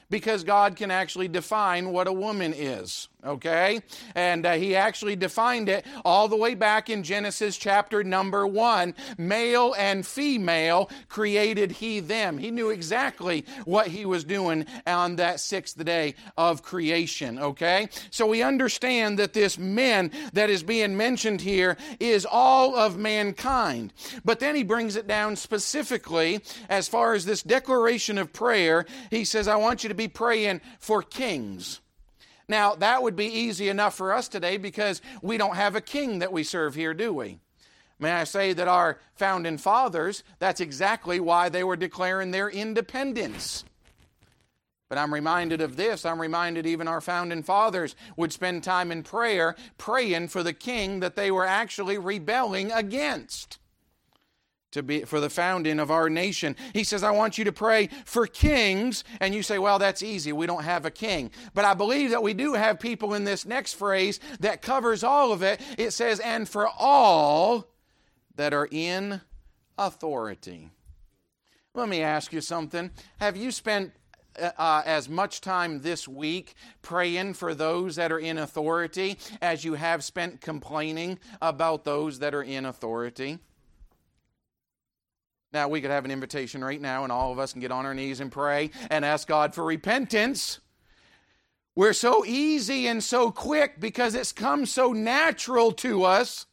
Because 0.10 0.46
God 0.46 0.78
can 0.78 0.90
actually 0.90 1.28
define 1.28 1.92
what 1.92 2.08
a 2.08 2.14
woman 2.14 2.54
is. 2.56 3.09
Okay? 3.26 3.82
And 4.16 4.46
uh, 4.46 4.54
he 4.54 4.76
actually 4.76 5.16
defined 5.16 5.70
it 5.70 5.86
all 6.06 6.28
the 6.28 6.36
way 6.36 6.56
back 6.56 6.90
in 6.90 7.04
Genesis 7.04 7.58
chapter 7.58 8.04
number 8.04 8.48
one. 8.48 8.96
Male 9.18 9.76
and 9.78 10.06
female 10.06 10.90
created 11.08 11.72
he 11.72 12.00
them. 12.00 12.38
He 12.38 12.52
knew 12.52 12.70
exactly 12.70 13.46
what 13.66 13.88
he 13.88 14.06
was 14.06 14.24
doing 14.24 14.66
on 14.88 15.18
that 15.18 15.40
sixth 15.40 15.84
day 15.84 16.16
of 16.38 16.64
creation, 16.64 17.40
okay? 17.40 17.90
So 18.10 18.28
we 18.28 18.42
understand 18.42 19.20
that 19.20 19.34
this 19.34 19.58
men 19.58 20.12
that 20.34 20.50
is 20.50 20.64
being 20.64 20.96
mentioned 20.98 21.42
here 21.42 21.78
is 22.00 22.26
all 22.30 22.76
of 22.76 22.98
mankind. 22.98 23.94
But 24.24 24.40
then 24.40 24.56
he 24.56 24.64
brings 24.64 24.96
it 24.96 25.08
down 25.08 25.36
specifically 25.36 26.42
as 26.70 26.88
far 26.88 27.14
as 27.14 27.26
this 27.26 27.44
declaration 27.44 28.18
of 28.18 28.34
prayer. 28.34 28.86
He 29.10 29.26
says, 29.26 29.48
I 29.48 29.56
want 29.58 29.84
you 29.84 29.90
to 29.90 29.96
be 29.96 30.08
praying 30.08 30.62
for 30.80 31.02
kings. 31.02 31.82
Now, 32.50 32.74
that 32.76 33.04
would 33.04 33.16
be 33.16 33.28
easy 33.28 33.70
enough 33.70 33.96
for 33.96 34.12
us 34.12 34.28
today 34.28 34.58
because 34.58 35.04
we 35.22 35.38
don't 35.38 35.56
have 35.56 35.76
a 35.76 35.82
king 35.82 36.20
that 36.20 36.34
we 36.34 36.44
serve 36.44 36.74
here, 36.74 36.96
do 36.96 37.14
we? 37.14 37.40
May 38.00 38.12
I 38.12 38.24
say 38.24 38.54
that 38.54 38.68
our 38.68 39.00
founding 39.14 39.60
fathers, 39.60 40.24
that's 40.40 40.60
exactly 40.60 41.20
why 41.20 41.50
they 41.50 41.64
were 41.64 41.76
declaring 41.76 42.32
their 42.32 42.50
independence. 42.50 43.66
But 44.90 44.98
I'm 44.98 45.14
reminded 45.14 45.62
of 45.62 45.76
this. 45.76 46.06
I'm 46.06 46.20
reminded 46.20 46.66
even 46.66 46.88
our 46.88 47.02
founding 47.02 47.44
fathers 47.44 47.96
would 48.18 48.34
spend 48.34 48.64
time 48.64 48.92
in 48.92 49.04
prayer 49.04 49.56
praying 49.78 50.30
for 50.30 50.42
the 50.42 50.54
king 50.54 51.02
that 51.02 51.16
they 51.16 51.30
were 51.30 51.46
actually 51.46 52.00
rebelling 52.00 52.72
against 52.72 53.59
to 54.72 54.84
be 54.84 55.02
for 55.02 55.20
the 55.20 55.30
founding 55.30 55.80
of 55.80 55.92
our 55.92 56.10
nation. 56.10 56.56
He 56.74 56.84
says, 56.84 57.04
I 57.04 57.12
want 57.12 57.38
you 57.38 57.44
to 57.46 57.52
pray 57.52 57.90
for 58.06 58.28
kings. 58.28 59.04
And 59.20 59.34
you 59.34 59.44
say, 59.44 59.58
well, 59.58 59.80
that's 59.80 60.04
easy. 60.04 60.32
We 60.32 60.46
don't 60.46 60.64
have 60.64 60.86
a 60.86 60.92
king. 60.92 61.32
But 61.54 61.66
I 61.66 61.74
believe 61.74 62.12
that 62.12 62.24
we 62.24 62.34
do 62.34 62.54
have 62.54 62.80
people 62.80 63.14
in 63.14 63.24
this 63.24 63.46
next 63.46 63.74
phrase 63.74 64.20
that 64.40 64.62
covers 64.62 65.04
all 65.04 65.32
of 65.32 65.42
it. 65.42 65.62
It 65.78 65.92
says, 65.92 66.20
and 66.20 66.48
for 66.48 66.68
all 66.68 67.68
that 68.36 68.54
are 68.54 68.68
in 68.72 69.22
authority. 69.78 70.70
Let 71.74 71.90
me 71.90 72.02
ask 72.02 72.34
you 72.34 72.42
something. 72.42 72.92
Have 73.20 73.38
you 73.38 73.52
spent 73.52 73.94
uh, 74.40 74.52
uh 74.58 74.82
as 74.86 75.10
much 75.10 75.42
time 75.42 75.82
this 75.82 76.08
week 76.08 76.56
praying 76.82 77.34
for 77.34 77.54
those 77.54 77.96
that 77.96 78.12
are 78.12 78.20
in 78.20 78.38
authority 78.38 79.18
as 79.42 79.64
you 79.64 79.74
have 79.74 80.04
spent 80.04 80.42
complaining 80.42 81.20
about 81.42 81.84
those 81.86 82.20
that 82.20 82.34
are 82.34 82.44
in 82.44 82.66
authority? 82.66 83.40
Now, 85.52 85.68
we 85.68 85.82
could 85.82 85.90
have 85.90 86.06
an 86.06 86.12
invitation 86.12 86.64
right 86.64 86.80
now, 86.80 87.04
and 87.04 87.12
all 87.12 87.32
of 87.32 87.40
us 87.40 87.54
can 87.54 87.62
get 87.62 87.72
on 87.72 87.86
our 87.86 87.96
knees 87.96 88.20
and 88.20 88.32
pray 88.32 88.70
and 88.92 89.04
ask 89.04 89.28
God 89.28 89.56
for 89.56 89.64
repentance. 89.64 90.60
We're 91.76 91.94
so 91.94 92.24
easy 92.26 92.88
and 92.88 93.04
so 93.04 93.32
quick 93.32 93.80
because 93.80 94.14
it's 94.14 94.32
come 94.32 94.66
so 94.66 94.94
natural 94.94 95.72
to 95.74 96.04
us 96.04 96.46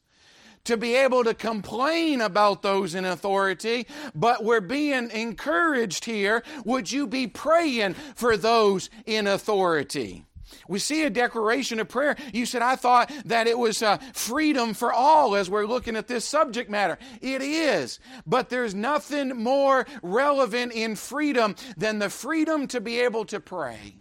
to 0.64 0.76
be 0.76 0.94
able 0.94 1.24
to 1.24 1.34
complain 1.34 2.20
about 2.20 2.62
those 2.62 2.94
in 2.94 3.04
authority, 3.04 3.86
but 4.14 4.44
we're 4.44 4.60
being 4.60 5.10
encouraged 5.10 6.04
here. 6.04 6.42
Would 6.64 6.90
you 6.90 7.06
be 7.06 7.26
praying 7.26 7.94
for 8.14 8.36
those 8.36 8.90
in 9.04 9.26
authority? 9.26 10.24
We 10.68 10.78
see 10.78 11.04
a 11.04 11.10
declaration 11.10 11.80
of 11.80 11.88
prayer. 11.88 12.16
You 12.32 12.46
said, 12.46 12.62
I 12.62 12.76
thought 12.76 13.12
that 13.25 13.46
it 13.46 13.58
was 13.58 13.82
uh, 13.82 13.98
freedom 14.12 14.75
for 14.75 14.92
all 14.92 15.34
as 15.36 15.50
we're 15.50 15.66
looking 15.66 15.96
at 15.96 16.08
this 16.08 16.25
subject 16.25 16.70
matter. 16.70 16.98
It 17.20 17.42
is. 17.42 18.00
But 18.26 18.48
there's 18.48 18.75
nothing 18.75 19.36
more 19.36 19.86
relevant 20.02 20.72
in 20.72 20.96
freedom 20.96 21.56
than 21.76 21.98
the 21.98 22.10
freedom 22.10 22.66
to 22.68 22.80
be 22.80 23.00
able 23.00 23.25
to 23.26 23.40
pray. 23.40 23.96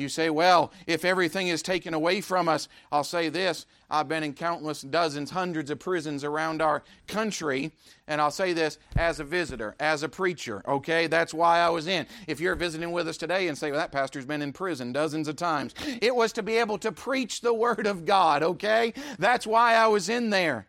You 0.00 0.08
say, 0.08 0.30
well, 0.30 0.72
if 0.86 1.04
everything 1.04 1.48
is 1.48 1.60
taken 1.60 1.92
away 1.92 2.22
from 2.22 2.48
us, 2.48 2.68
I'll 2.90 3.04
say 3.04 3.28
this. 3.28 3.66
I've 3.90 4.08
been 4.08 4.22
in 4.22 4.32
countless 4.32 4.80
dozens, 4.80 5.30
hundreds 5.30 5.70
of 5.70 5.78
prisons 5.78 6.24
around 6.24 6.62
our 6.62 6.82
country, 7.06 7.72
and 8.08 8.18
I'll 8.18 8.30
say 8.30 8.54
this 8.54 8.78
as 8.96 9.20
a 9.20 9.24
visitor, 9.24 9.74
as 9.78 10.02
a 10.02 10.08
preacher, 10.08 10.62
okay? 10.66 11.06
That's 11.06 11.34
why 11.34 11.58
I 11.58 11.68
was 11.68 11.86
in. 11.86 12.06
If 12.26 12.40
you're 12.40 12.54
visiting 12.54 12.92
with 12.92 13.08
us 13.08 13.18
today 13.18 13.48
and 13.48 13.58
say, 13.58 13.70
well, 13.70 13.80
that 13.80 13.92
pastor's 13.92 14.24
been 14.24 14.40
in 14.40 14.54
prison 14.54 14.92
dozens 14.92 15.28
of 15.28 15.36
times, 15.36 15.74
it 16.00 16.16
was 16.16 16.32
to 16.32 16.42
be 16.42 16.56
able 16.56 16.78
to 16.78 16.92
preach 16.92 17.42
the 17.42 17.52
Word 17.52 17.86
of 17.86 18.06
God, 18.06 18.42
okay? 18.42 18.94
That's 19.18 19.46
why 19.46 19.74
I 19.74 19.88
was 19.88 20.08
in 20.08 20.30
there. 20.30 20.66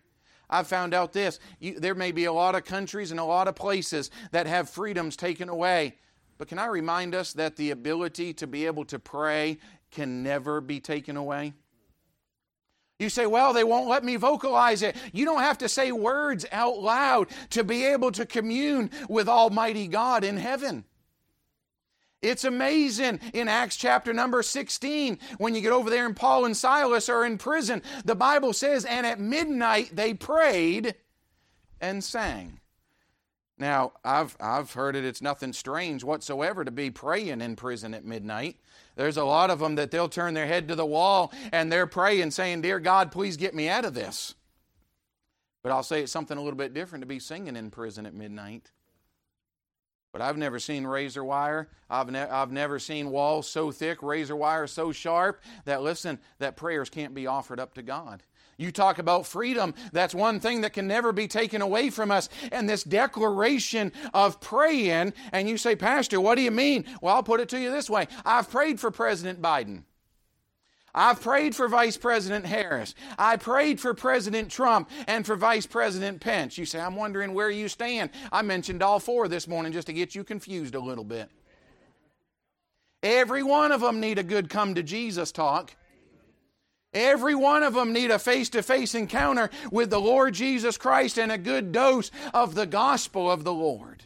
I 0.50 0.64
found 0.64 0.94
out 0.94 1.14
this. 1.14 1.40
You, 1.60 1.80
there 1.80 1.96
may 1.96 2.12
be 2.12 2.26
a 2.26 2.34
lot 2.34 2.56
of 2.56 2.66
countries 2.66 3.12
and 3.12 3.20
a 3.20 3.24
lot 3.24 3.48
of 3.48 3.56
places 3.56 4.12
that 4.32 4.46
have 4.48 4.70
freedoms 4.70 5.16
taken 5.16 5.48
away. 5.48 5.96
But 6.42 6.48
can 6.48 6.58
I 6.58 6.66
remind 6.66 7.14
us 7.14 7.34
that 7.34 7.56
the 7.56 7.70
ability 7.70 8.34
to 8.34 8.48
be 8.48 8.66
able 8.66 8.84
to 8.86 8.98
pray 8.98 9.60
can 9.92 10.24
never 10.24 10.60
be 10.60 10.80
taken 10.80 11.16
away? 11.16 11.54
You 12.98 13.10
say, 13.10 13.28
well, 13.28 13.54
they 13.54 13.64
won't 13.64 13.88
let 13.88 14.04
me 14.04 14.16
vocalize 14.16 14.82
it. 14.82 14.96
You 15.14 15.24
don't 15.24 15.44
have 15.44 15.60
to 15.60 15.70
say 15.70 15.92
words 15.92 16.48
out 16.52 16.80
loud 16.80 17.28
to 17.52 17.64
be 17.64 17.86
able 17.86 18.12
to 18.14 18.26
commune 18.26 18.90
with 19.08 19.30
Almighty 19.30 19.86
God 19.88 20.24
in 20.24 20.36
heaven. 20.36 20.84
It's 22.24 22.44
amazing 22.44 23.20
in 23.36 23.48
Acts 23.48 23.76
chapter 23.76 24.12
number 24.12 24.42
16 24.42 25.20
when 25.38 25.54
you 25.54 25.62
get 25.62 25.74
over 25.74 25.92
there 25.92 26.08
and 26.08 26.16
Paul 26.16 26.46
and 26.46 26.58
Silas 26.58 27.08
are 27.08 27.24
in 27.24 27.38
prison. 27.38 27.84
The 28.04 28.16
Bible 28.16 28.54
says, 28.54 28.84
and 28.84 29.06
at 29.06 29.20
midnight 29.20 29.96
they 29.96 30.16
prayed 30.16 30.96
and 31.80 32.04
sang. 32.04 32.61
Now, 33.62 33.92
I've, 34.04 34.36
I've 34.40 34.74
heard 34.74 34.96
it, 34.96 35.06
it's 35.06 35.22
nothing 35.22 35.54
strange 35.54 36.04
whatsoever 36.04 36.66
to 36.66 36.72
be 36.72 36.90
praying 36.90 37.42
in 37.42 37.56
prison 37.56 37.94
at 37.94 38.04
midnight. 38.04 38.58
There's 38.96 39.18
a 39.18 39.24
lot 39.24 39.52
of 39.52 39.60
them 39.60 39.76
that 39.76 39.92
they'll 39.92 40.10
turn 40.10 40.34
their 40.34 40.48
head 40.48 40.68
to 40.70 40.76
the 40.76 40.84
wall 40.84 41.32
and 41.52 41.72
they're 41.72 41.86
praying, 41.86 42.32
saying, 42.32 42.62
Dear 42.62 42.80
God, 42.80 43.12
please 43.12 43.38
get 43.38 43.54
me 43.54 43.70
out 43.70 43.86
of 43.86 43.94
this. 43.94 44.34
But 45.62 45.72
I'll 45.72 45.84
say 45.84 46.02
it's 46.02 46.12
something 46.12 46.40
a 46.40 46.42
little 46.42 46.58
bit 46.58 46.74
different 46.74 47.04
to 47.04 47.06
be 47.06 47.20
singing 47.20 47.56
in 47.56 47.70
prison 47.70 48.08
at 48.08 48.16
midnight. 48.16 48.72
But 50.12 50.24
I've 50.24 50.38
never 50.38 50.58
seen 50.58 50.88
razor 50.88 51.24
wire. 51.24 51.70
I've, 51.88 52.10
ne- 52.10 52.20
I've 52.20 52.52
never 52.52 52.80
seen 52.80 53.12
walls 53.12 53.48
so 53.48 53.70
thick, 53.70 54.02
razor 54.02 54.36
wire 54.36 54.66
so 54.66 54.92
sharp 54.92 55.40
that, 55.66 55.84
listen, 55.84 56.18
that 56.40 56.58
prayers 56.58 56.90
can't 56.90 57.14
be 57.14 57.28
offered 57.28 57.60
up 57.60 57.76
to 57.76 57.84
God. 57.84 58.24
You 58.62 58.72
talk 58.72 59.00
about 59.00 59.26
freedom. 59.26 59.74
That's 59.92 60.14
one 60.14 60.40
thing 60.40 60.62
that 60.62 60.74
can 60.74 60.88
never 60.88 61.12
be 61.12 61.28
taken 61.28 61.64
away 61.64 61.90
from 61.90 62.12
us. 62.12 62.30
And 62.52 62.70
this 62.70 62.84
declaration 62.84 63.92
of 64.14 64.40
praying, 64.40 65.14
and 65.32 65.50
you 65.50 65.58
say, 65.58 65.76
Pastor, 65.76 66.22
what 66.22 66.36
do 66.36 66.44
you 66.44 66.52
mean? 66.52 66.86
Well, 67.02 67.16
I'll 67.16 67.24
put 67.24 67.40
it 67.40 67.50
to 67.50 67.60
you 67.60 67.72
this 67.72 67.90
way 67.90 68.08
I've 68.24 68.50
prayed 68.50 68.80
for 68.80 68.92
President 68.92 69.42
Biden. 69.42 69.84
I've 70.94 71.22
prayed 71.22 71.56
for 71.56 71.70
Vice 71.70 71.96
President 71.98 72.46
Harris. 72.46 72.94
I 73.18 73.38
prayed 73.38 73.80
for 73.80 73.94
President 73.94 74.52
Trump 74.52 74.90
and 75.08 75.26
for 75.26 75.36
Vice 75.38 75.66
President 75.66 76.20
Pence. 76.20 76.58
You 76.58 76.66
say, 76.66 76.82
I'm 76.82 76.98
wondering 76.98 77.34
where 77.34 77.50
you 77.50 77.70
stand. 77.70 78.10
I 78.32 78.42
mentioned 78.42 78.84
all 78.84 79.00
four 79.00 79.30
this 79.30 79.48
morning 79.48 79.72
just 79.72 79.88
to 79.88 79.94
get 79.94 80.14
you 80.14 80.24
confused 80.26 80.76
a 80.76 80.80
little 80.80 81.06
bit. 81.06 81.30
Every 83.02 83.42
one 83.42 83.72
of 83.72 83.82
them 83.82 84.00
need 84.02 84.20
a 84.20 84.24
good 84.24 84.50
come 84.50 84.76
to 84.76 84.84
Jesus 84.84 85.32
talk. 85.32 85.74
Every 86.94 87.36
one 87.36 87.64
of 87.64 87.74
them 87.74 87.94
need 87.94 88.12
a 88.12 88.20
face 88.20 88.50
to 88.50 88.62
face 88.62 88.96
encounter 88.96 89.50
with 89.72 89.90
the 89.90 90.00
Lord 90.00 90.34
Jesus 90.34 90.78
Christ 90.78 91.18
and 91.18 91.32
a 91.32 91.38
good 91.38 91.72
dose 91.72 92.12
of 92.34 92.54
the 92.54 92.66
gospel 92.66 93.32
of 93.32 93.44
the 93.44 93.54
Lord. 93.54 94.04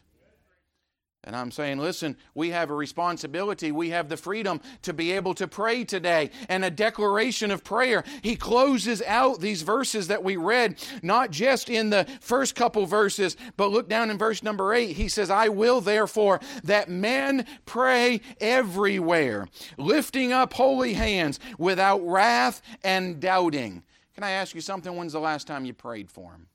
And 1.25 1.35
I'm 1.35 1.49
saying, 1.49 1.79
listen, 1.79 2.17
we 2.35 2.51
have 2.51 2.69
a 2.69 2.75
responsibility. 2.75 3.71
We 3.71 3.89
have 3.89 4.09
the 4.09 4.17
freedom 4.17 4.61
to 4.83 4.93
be 4.93 5.11
able 5.13 5.33
to 5.35 5.47
pray 5.47 5.83
today 5.83 6.29
and 6.47 6.63
a 6.63 6.69
declaration 6.69 7.49
of 7.49 7.63
prayer. 7.63 8.03
He 8.21 8.35
closes 8.35 9.01
out 9.01 9.39
these 9.39 9.63
verses 9.63 10.07
that 10.07 10.23
we 10.23 10.37
read, 10.37 10.77
not 11.01 11.31
just 11.31 11.67
in 11.67 11.89
the 11.89 12.05
first 12.21 12.53
couple 12.53 12.85
verses, 12.85 13.37
but 13.57 13.71
look 13.71 13.89
down 13.89 14.11
in 14.11 14.19
verse 14.19 14.43
number 14.43 14.71
eight. 14.71 14.95
He 14.95 15.09
says, 15.09 15.31
I 15.31 15.49
will 15.49 15.81
therefore 15.81 16.41
that 16.63 16.89
men 16.89 17.47
pray 17.65 18.21
everywhere, 18.39 19.47
lifting 19.79 20.31
up 20.31 20.53
holy 20.53 20.93
hands 20.93 21.39
without 21.57 22.05
wrath 22.05 22.61
and 22.83 23.19
doubting. 23.19 23.81
Can 24.13 24.23
I 24.23 24.31
ask 24.31 24.53
you 24.53 24.61
something? 24.61 24.95
When's 24.95 25.13
the 25.13 25.19
last 25.19 25.47
time 25.47 25.65
you 25.65 25.73
prayed 25.73 26.11
for 26.11 26.31
them? 26.31 26.47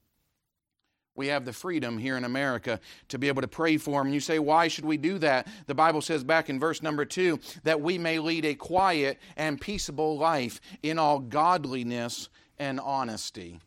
We 1.21 1.27
have 1.27 1.45
the 1.45 1.53
freedom 1.53 1.99
here 1.99 2.17
in 2.17 2.25
America 2.25 2.81
to 3.09 3.19
be 3.19 3.29
able 3.29 3.43
to 3.43 3.47
pray 3.47 3.77
for 3.77 4.03
them. 4.03 4.11
You 4.11 4.21
say, 4.21 4.39
why 4.39 4.69
should 4.69 4.87
we 4.87 4.97
do 4.97 5.19
that? 5.19 5.47
The 5.67 5.75
Bible 5.75 6.01
says 6.01 6.25
back 6.25 6.49
in 6.49 6.59
verse 6.59 6.81
number 6.81 7.05
two 7.05 7.41
that 7.63 7.83
we 7.83 7.99
may 7.99 8.19
lead 8.19 8.47
a 8.47 8.55
quiet 8.55 9.19
and 9.37 9.61
peaceable 9.61 10.17
life 10.17 10.63
in 10.83 10.99
all 10.99 11.19
godliness 11.19 12.31
and 12.59 12.81
honesty. 12.81 13.61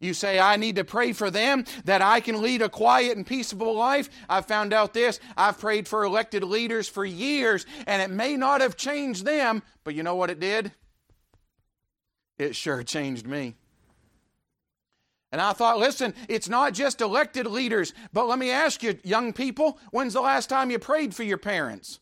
You 0.00 0.14
say, 0.14 0.40
I 0.40 0.56
need 0.56 0.76
to 0.76 0.84
pray 0.84 1.12
for 1.12 1.30
them 1.30 1.66
that 1.84 2.00
I 2.00 2.20
can 2.20 2.40
lead 2.40 2.62
a 2.62 2.70
quiet 2.70 3.18
and 3.18 3.26
peaceable 3.26 3.74
life. 3.74 4.08
I've 4.26 4.46
found 4.46 4.72
out 4.72 4.94
this. 4.94 5.20
I've 5.36 5.58
prayed 5.58 5.86
for 5.86 6.04
elected 6.04 6.42
leaders 6.42 6.88
for 6.88 7.04
years, 7.04 7.66
and 7.86 8.00
it 8.00 8.08
may 8.08 8.38
not 8.38 8.62
have 8.62 8.78
changed 8.78 9.26
them, 9.26 9.62
but 9.84 9.94
you 9.94 10.02
know 10.02 10.16
what 10.16 10.30
it 10.30 10.40
did? 10.40 10.72
It 12.38 12.56
sure 12.56 12.82
changed 12.82 13.26
me. 13.26 13.56
And 15.34 15.40
I 15.40 15.52
thought, 15.52 15.80
listen, 15.80 16.14
it's 16.28 16.48
not 16.48 16.74
just 16.74 17.00
elected 17.00 17.48
leaders, 17.48 17.92
but 18.12 18.28
let 18.28 18.38
me 18.38 18.52
ask 18.52 18.84
you, 18.84 19.00
young 19.02 19.32
people, 19.32 19.80
when's 19.90 20.12
the 20.12 20.20
last 20.20 20.48
time 20.48 20.70
you 20.70 20.78
prayed 20.78 21.12
for 21.12 21.24
your 21.24 21.38
parents? 21.38 21.98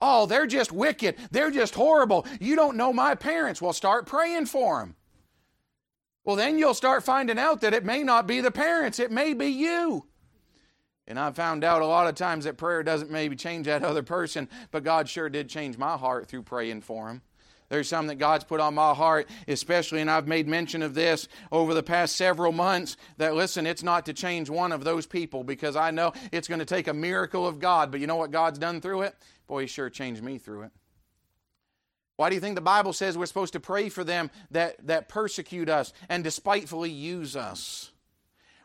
Oh, 0.00 0.24
they're 0.24 0.46
just 0.46 0.72
wicked. 0.72 1.16
They're 1.30 1.50
just 1.50 1.74
horrible. 1.74 2.26
You 2.40 2.56
don't 2.56 2.78
know 2.78 2.94
my 2.94 3.14
parents. 3.14 3.60
Well, 3.60 3.74
start 3.74 4.06
praying 4.06 4.46
for 4.46 4.78
them. 4.78 4.96
Well, 6.24 6.36
then 6.36 6.56
you'll 6.56 6.72
start 6.72 7.04
finding 7.04 7.38
out 7.38 7.60
that 7.60 7.74
it 7.74 7.84
may 7.84 8.02
not 8.02 8.26
be 8.26 8.40
the 8.40 8.50
parents, 8.50 8.98
it 8.98 9.12
may 9.12 9.34
be 9.34 9.48
you. 9.48 10.06
And 11.06 11.18
I've 11.18 11.36
found 11.36 11.62
out 11.62 11.82
a 11.82 11.86
lot 11.86 12.06
of 12.06 12.14
times 12.14 12.46
that 12.46 12.56
prayer 12.56 12.82
doesn't 12.82 13.10
maybe 13.10 13.36
change 13.36 13.66
that 13.66 13.84
other 13.84 14.02
person, 14.02 14.48
but 14.70 14.82
God 14.82 15.10
sure 15.10 15.28
did 15.28 15.50
change 15.50 15.76
my 15.76 15.98
heart 15.98 16.28
through 16.28 16.44
praying 16.44 16.80
for 16.80 17.08
them. 17.08 17.20
There's 17.68 17.88
some 17.88 18.06
that 18.08 18.16
God's 18.16 18.44
put 18.44 18.60
on 18.60 18.74
my 18.74 18.94
heart, 18.94 19.28
especially, 19.48 20.00
and 20.00 20.10
I've 20.10 20.28
made 20.28 20.46
mention 20.46 20.82
of 20.82 20.94
this 20.94 21.28
over 21.50 21.74
the 21.74 21.82
past 21.82 22.16
several 22.16 22.52
months. 22.52 22.96
That 23.16 23.34
listen, 23.34 23.66
it's 23.66 23.82
not 23.82 24.06
to 24.06 24.12
change 24.12 24.50
one 24.50 24.70
of 24.70 24.84
those 24.84 25.06
people 25.06 25.44
because 25.44 25.74
I 25.74 25.90
know 25.90 26.12
it's 26.30 26.48
going 26.48 26.58
to 26.58 26.66
take 26.66 26.88
a 26.88 26.94
miracle 26.94 27.46
of 27.46 27.58
God. 27.58 27.90
But 27.90 28.00
you 28.00 28.06
know 28.06 28.16
what 28.16 28.30
God's 28.30 28.58
done 28.58 28.80
through 28.80 29.02
it? 29.02 29.16
Boy, 29.46 29.62
He 29.62 29.66
sure 29.66 29.90
changed 29.90 30.22
me 30.22 30.38
through 30.38 30.62
it. 30.62 30.70
Why 32.16 32.28
do 32.28 32.36
you 32.36 32.40
think 32.40 32.54
the 32.54 32.60
Bible 32.60 32.92
says 32.92 33.18
we're 33.18 33.26
supposed 33.26 33.54
to 33.54 33.60
pray 33.60 33.88
for 33.88 34.04
them 34.04 34.30
that, 34.52 34.86
that 34.86 35.08
persecute 35.08 35.68
us 35.68 35.92
and 36.08 36.22
despitefully 36.22 36.90
use 36.90 37.34
us? 37.34 37.90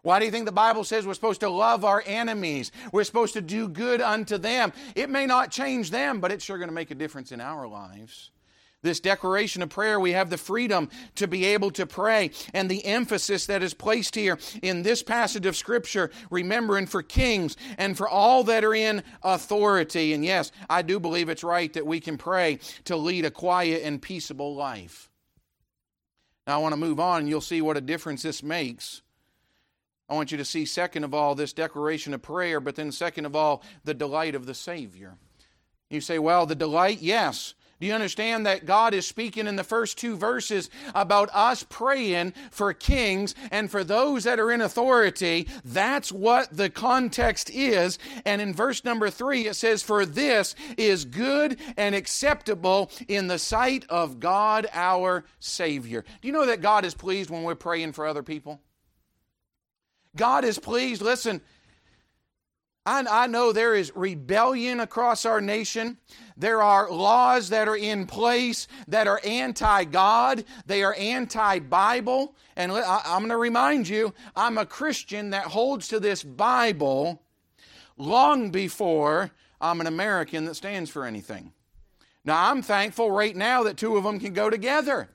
Why 0.02 0.20
do 0.20 0.26
you 0.26 0.32
think 0.32 0.46
the 0.46 0.52
Bible 0.52 0.84
says 0.84 1.06
we're 1.06 1.14
supposed 1.14 1.42
to 1.42 1.50
love 1.50 1.84
our 1.84 2.04
enemies? 2.06 2.72
We're 2.94 3.04
supposed 3.04 3.34
to 3.34 3.42
do 3.42 3.68
good 3.68 4.02
unto 4.02 4.38
them. 4.38 4.72
It 4.96 5.10
may 5.10 5.26
not 5.26 5.52
change 5.52 5.92
them, 5.92 6.20
but 6.20 6.32
it's 6.32 6.46
sure 6.46 6.58
going 6.58 6.70
to 6.70 6.76
make 6.76 6.92
a 6.92 6.96
difference 6.96 7.32
in 7.32 7.42
our 7.42 7.68
lives. 7.68 8.32
This 8.82 9.02
declaration 9.02 9.62
of 9.62 9.70
prayer, 9.70 10.00
we 10.00 10.14
have 10.14 10.30
the 10.30 10.38
freedom 10.38 10.90
to 11.16 11.28
be 11.28 11.46
able 11.46 11.70
to 11.72 11.86
pray. 11.86 12.32
And 12.54 12.72
the 12.72 12.86
emphasis 12.86 13.46
that 13.48 13.62
is 13.62 13.74
placed 13.74 14.16
here 14.16 14.40
in 14.62 14.84
this 14.84 15.04
passage 15.04 15.46
of 15.46 15.58
Scripture, 15.58 16.12
remembering 16.32 16.86
for 16.86 17.04
kings 17.04 17.58
and 17.78 17.98
for 17.98 18.08
all 18.08 18.46
that 18.46 18.64
are 18.64 18.74
in 18.74 19.04
authority. 19.22 20.14
And 20.14 20.24
yes, 20.24 20.52
I 20.70 20.82
do 20.82 21.00
believe 21.00 21.28
it's 21.28 21.44
right 21.44 21.74
that 21.74 21.86
we 21.86 22.00
can 22.00 22.18
pray 22.18 22.60
to 22.86 22.96
lead 22.96 23.26
a 23.26 23.32
quiet 23.32 23.84
and 23.84 24.02
peaceable 24.02 24.56
life. 24.56 25.10
Now, 26.48 26.56
I 26.56 26.62
want 26.62 26.72
to 26.74 26.80
move 26.80 27.00
on, 27.00 27.20
and 27.20 27.30
you'll 27.30 27.42
see 27.42 27.62
what 27.62 27.78
a 27.78 27.82
difference 27.82 28.24
this 28.24 28.42
makes. 28.42 29.02
I 30.08 30.16
want 30.16 30.32
you 30.32 30.38
to 30.40 30.46
see, 30.46 30.66
second 30.66 31.04
of 31.04 31.14
all, 31.14 31.36
this 31.36 31.54
declaration 31.54 32.14
of 32.14 32.22
prayer, 32.22 32.60
but 32.60 32.76
then, 32.76 32.92
second 32.92 33.26
of 33.26 33.36
all, 33.36 33.62
the 33.84 33.94
delight 33.94 34.34
of 34.34 34.48
the 34.48 34.56
Savior. 34.56 35.18
You 35.90 36.02
say, 36.02 36.18
well, 36.18 36.46
the 36.46 36.56
delight, 36.56 37.02
yes. 37.02 37.54
Do 37.80 37.88
you 37.88 37.94
understand 37.94 38.46
that 38.46 38.66
God 38.66 38.94
is 38.94 39.08
speaking 39.08 39.48
in 39.48 39.56
the 39.56 39.64
first 39.64 39.98
two 39.98 40.18
verses 40.18 40.70
about 40.94 41.30
us 41.32 41.66
praying 41.70 42.34
for 42.52 42.74
kings 42.74 43.36
and 43.52 43.72
for 43.72 43.86
those 43.86 44.26
that 44.26 44.40
are 44.40 44.52
in 44.52 44.60
authority? 44.60 45.48
That's 45.64 46.12
what 46.12 46.56
the 46.56 46.70
context 46.70 47.50
is. 47.50 47.98
And 48.26 48.42
in 48.42 48.54
verse 48.54 48.84
number 48.84 49.10
three, 49.10 49.48
it 49.48 49.54
says, 49.54 49.82
For 49.82 50.06
this 50.06 50.56
is 50.78 51.06
good 51.06 51.58
and 51.78 51.96
acceptable 51.96 52.92
in 53.08 53.28
the 53.28 53.40
sight 53.40 53.86
of 53.88 54.20
God 54.20 54.68
our 54.74 55.24
Savior. 55.40 56.04
Do 56.22 56.28
you 56.28 56.34
know 56.34 56.48
that 56.48 56.62
God 56.62 56.84
is 56.84 56.94
pleased 56.94 57.30
when 57.30 57.44
we're 57.44 57.56
praying 57.56 57.94
for 57.94 58.06
other 58.06 58.24
people? 58.24 58.60
God 60.18 60.44
is 60.44 60.60
pleased. 60.60 61.02
Listen, 61.02 61.40
I, 62.90 63.26
I 63.26 63.28
know 63.28 63.52
there 63.52 63.76
is 63.76 63.92
rebellion 63.96 64.80
across 64.80 65.24
our 65.24 65.40
nation. 65.40 65.98
There 66.36 66.64
are 66.64 66.90
laws 66.90 67.50
that 67.50 67.68
are 67.68 67.78
in 67.78 68.08
place 68.08 68.68
that 68.88 69.08
are 69.08 69.22
anti 69.24 69.84
God, 69.84 70.44
they 70.66 70.82
are 70.82 70.96
anti 70.98 71.60
Bible. 71.60 72.36
And 72.56 72.72
I, 72.72 73.02
I'm 73.06 73.20
going 73.20 73.30
to 73.30 73.38
remind 73.38 73.88
you, 73.88 74.16
I'm 74.36 74.58
a 74.58 74.66
Christian 74.66 75.30
that 75.30 75.46
holds 75.46 75.88
to 75.90 76.00
this 76.00 76.24
Bible 76.24 77.22
long 77.96 78.50
before 78.50 79.30
I'm 79.62 79.82
an 79.82 79.88
American 79.88 80.46
that 80.46 80.56
stands 80.56 80.90
for 80.90 81.06
anything. 81.06 81.54
Now, 82.26 82.50
I'm 82.50 82.64
thankful 82.64 83.12
right 83.12 83.36
now 83.36 83.64
that 83.64 83.78
two 83.78 83.98
of 83.98 84.04
them 84.04 84.20
can 84.20 84.34
go 84.34 84.50
together. 84.50 85.10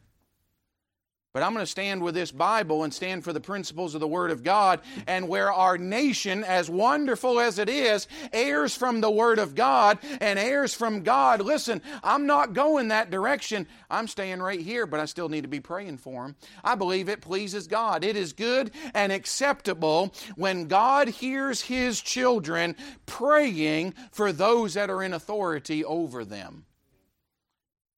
But 1.35 1.43
I'm 1.43 1.53
going 1.53 1.64
to 1.64 1.71
stand 1.71 2.00
with 2.00 2.14
this 2.14 2.31
Bible 2.31 2.85
and 2.85 2.95
stand 2.95 3.25
for 3.25 3.33
the 3.33 3.41
principles 3.41 3.97
of 3.97 4.00
the 4.00 4.07
Word 4.07 4.31
of 4.31 4.45
God. 4.45 4.81
And 5.09 5.29
where 5.29 5.53
our 5.53 5.76
nation, 5.76 6.45
as 6.45 6.71
wonderful 6.71 7.41
as 7.41 7.59
it 7.59 7.69
is, 7.69 8.07
heirs 8.33 8.76
from 8.76 9.00
the 9.00 9.11
Word 9.11 9.41
of 9.41 9.57
God 9.57 9.99
and 10.21 10.38
heirs 10.38 10.75
from 10.75 11.03
God, 11.03 11.41
listen, 11.41 11.83
I'm 12.05 12.29
not 12.29 12.53
going 12.53 12.87
that 12.88 13.11
direction. 13.11 13.67
I'm 13.91 14.07
staying 14.07 14.43
right 14.43 14.61
here, 14.61 14.87
but 14.87 15.00
I 15.00 15.07
still 15.07 15.29
need 15.29 15.41
to 15.41 15.49
be 15.49 15.59
praying 15.59 15.97
for 15.97 16.23
them. 16.23 16.37
I 16.62 16.76
believe 16.76 17.09
it 17.09 17.21
pleases 17.21 17.67
God. 17.67 18.05
It 18.05 18.14
is 18.14 18.33
good 18.33 18.71
and 18.95 19.11
acceptable 19.11 20.14
when 20.37 20.69
God 20.69 21.09
hears 21.09 21.62
His 21.62 22.00
children 22.00 22.76
praying 23.07 23.95
for 24.12 24.31
those 24.31 24.75
that 24.75 24.88
are 24.88 25.03
in 25.03 25.12
authority 25.12 25.85
over 25.85 26.25
them. 26.25 26.67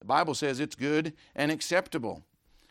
The 0.01 0.07
Bible 0.07 0.33
says 0.33 0.59
it's 0.59 0.75
good 0.75 1.13
and 1.35 1.53
acceptable. 1.53 2.23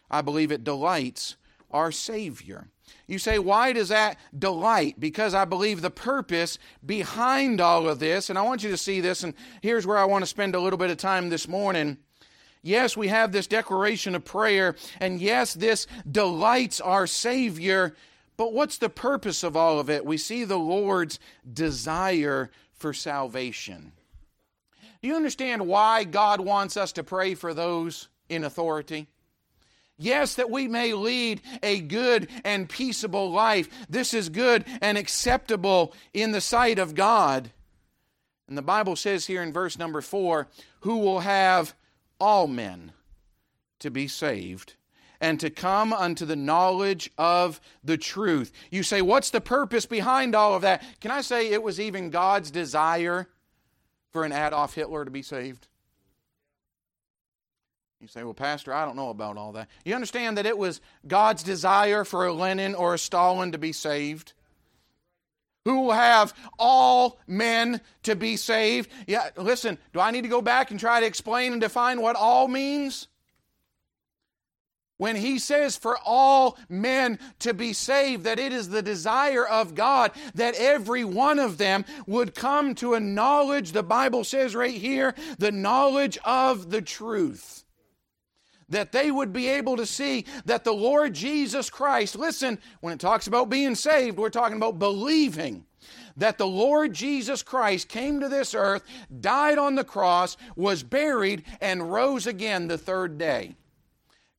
I 0.09 0.21
believe 0.21 0.51
it 0.51 0.63
delights 0.63 1.35
our 1.71 1.91
Savior. 1.91 2.67
You 3.07 3.19
say, 3.19 3.39
why 3.39 3.73
does 3.73 3.89
that 3.89 4.17
delight? 4.37 4.99
Because 4.99 5.33
I 5.33 5.45
believe 5.45 5.81
the 5.81 5.89
purpose 5.89 6.57
behind 6.85 7.59
all 7.59 7.87
of 7.87 7.99
this, 7.99 8.29
and 8.29 8.37
I 8.39 8.43
want 8.43 8.63
you 8.63 8.69
to 8.69 8.77
see 8.77 9.01
this, 9.01 9.23
and 9.23 9.33
here's 9.61 9.85
where 9.85 9.97
I 9.97 10.05
want 10.05 10.23
to 10.23 10.27
spend 10.27 10.55
a 10.55 10.59
little 10.59 10.77
bit 10.77 10.91
of 10.91 10.97
time 10.97 11.29
this 11.29 11.47
morning. 11.47 11.97
Yes, 12.61 12.97
we 12.97 13.09
have 13.09 13.31
this 13.31 13.47
declaration 13.47 14.15
of 14.15 14.25
prayer, 14.25 14.75
and 14.99 15.19
yes, 15.19 15.53
this 15.53 15.85
delights 16.09 16.81
our 16.81 17.05
Savior, 17.05 17.95
but 18.37 18.53
what's 18.53 18.77
the 18.77 18.89
purpose 18.89 19.43
of 19.43 19.55
all 19.55 19.79
of 19.79 19.89
it? 19.89 20.05
We 20.05 20.17
see 20.17 20.43
the 20.43 20.57
Lord's 20.57 21.19
desire 21.51 22.49
for 22.73 22.93
salvation. 22.93 23.91
Do 25.01 25.07
you 25.07 25.15
understand 25.15 25.67
why 25.67 26.03
God 26.05 26.41
wants 26.41 26.75
us 26.75 26.91
to 26.93 27.03
pray 27.03 27.35
for 27.35 27.53
those 27.53 28.09
in 28.29 28.43
authority? 28.43 29.07
Yes, 29.97 30.35
that 30.35 30.51
we 30.51 30.67
may 30.67 30.93
lead 30.93 31.41
a 31.63 31.79
good 31.79 32.27
and 32.43 32.67
peaceable 32.69 33.31
life. 33.31 33.69
This 33.89 34.13
is 34.13 34.29
good 34.29 34.65
and 34.81 34.97
acceptable 34.97 35.93
in 36.13 36.31
the 36.31 36.41
sight 36.41 36.79
of 36.79 36.95
God. 36.95 37.51
And 38.47 38.57
the 38.57 38.61
Bible 38.61 38.95
says 38.95 39.25
here 39.25 39.41
in 39.41 39.53
verse 39.53 39.79
number 39.79 40.01
four, 40.01 40.47
who 40.81 40.97
will 40.97 41.21
have 41.21 41.73
all 42.19 42.47
men 42.47 42.91
to 43.79 43.89
be 43.89 44.07
saved 44.07 44.75
and 45.21 45.39
to 45.39 45.49
come 45.49 45.93
unto 45.93 46.25
the 46.25 46.35
knowledge 46.35 47.09
of 47.17 47.61
the 47.83 47.97
truth. 47.97 48.51
You 48.69 48.83
say, 48.83 49.01
what's 49.01 49.29
the 49.29 49.41
purpose 49.41 49.85
behind 49.85 50.35
all 50.35 50.53
of 50.53 50.61
that? 50.63 50.83
Can 50.99 51.11
I 51.11 51.21
say 51.21 51.49
it 51.49 51.63
was 51.63 51.79
even 51.79 52.09
God's 52.09 52.51
desire 52.51 53.29
for 54.11 54.25
an 54.25 54.33
Adolf 54.33 54.75
Hitler 54.75 55.05
to 55.05 55.11
be 55.11 55.21
saved? 55.21 55.67
You 58.05 58.09
say, 58.09 58.23
well, 58.23 58.35
Pastor, 58.35 58.71
I 58.71 58.85
don't 58.85 58.95
know 58.95 59.09
about 59.09 59.35
all 59.35 59.53
that. 59.53 59.67
You 59.83 59.95
understand 59.95 60.37
that 60.37 60.45
it 60.45 60.59
was 60.59 60.79
God's 61.07 61.41
desire 61.41 62.03
for 62.03 62.27
a 62.27 62.31
Lenin 62.31 62.75
or 62.75 62.93
a 62.93 62.99
Stalin 62.99 63.53
to 63.53 63.57
be 63.57 63.71
saved? 63.71 64.33
Who 65.63 65.81
will 65.81 65.93
have 65.93 66.31
all 66.59 67.17
men 67.25 67.81
to 68.03 68.15
be 68.15 68.37
saved? 68.37 68.91
Yeah, 69.07 69.31
listen, 69.35 69.79
do 69.91 69.99
I 69.99 70.11
need 70.11 70.21
to 70.21 70.27
go 70.27 70.43
back 70.43 70.69
and 70.69 70.79
try 70.79 70.99
to 70.99 71.05
explain 71.07 71.53
and 71.53 71.59
define 71.59 71.99
what 71.99 72.15
all 72.15 72.47
means? 72.47 73.07
When 74.97 75.15
he 75.15 75.39
says 75.39 75.75
for 75.75 75.97
all 76.05 76.59
men 76.69 77.17
to 77.39 77.55
be 77.55 77.73
saved, 77.73 78.25
that 78.25 78.37
it 78.37 78.53
is 78.53 78.69
the 78.69 78.83
desire 78.83 79.47
of 79.47 79.73
God 79.73 80.11
that 80.35 80.53
every 80.53 81.03
one 81.03 81.39
of 81.39 81.57
them 81.57 81.85
would 82.05 82.35
come 82.35 82.75
to 82.75 82.93
a 82.93 82.99
knowledge, 82.99 83.71
the 83.71 83.81
Bible 83.81 84.23
says 84.23 84.55
right 84.55 84.75
here, 84.75 85.15
the 85.39 85.51
knowledge 85.51 86.19
of 86.23 86.69
the 86.69 86.83
truth 86.83 87.64
that 88.69 88.91
they 88.91 89.11
would 89.11 89.31
be 89.31 89.47
able 89.47 89.77
to 89.77 89.85
see 89.85 90.25
that 90.45 90.63
the 90.63 90.73
Lord 90.73 91.13
Jesus 91.13 91.69
Christ, 91.69 92.15
listen, 92.15 92.59
when 92.81 92.93
it 92.93 92.99
talks 92.99 93.27
about 93.27 93.49
being 93.49 93.75
saved, 93.75 94.17
we're 94.17 94.29
talking 94.29 94.57
about 94.57 94.79
believing 94.79 95.65
that 96.17 96.37
the 96.37 96.47
Lord 96.47 96.93
Jesus 96.93 97.43
Christ 97.43 97.89
came 97.89 98.19
to 98.21 98.29
this 98.29 98.55
earth, 98.55 98.83
died 99.19 99.57
on 99.57 99.75
the 99.75 99.83
cross, 99.83 100.37
was 100.55 100.81
buried, 100.81 101.43
and 101.61 101.91
rose 101.91 102.25
again 102.25 102.67
the 102.67 102.77
third 102.77 103.17
day 103.17 103.55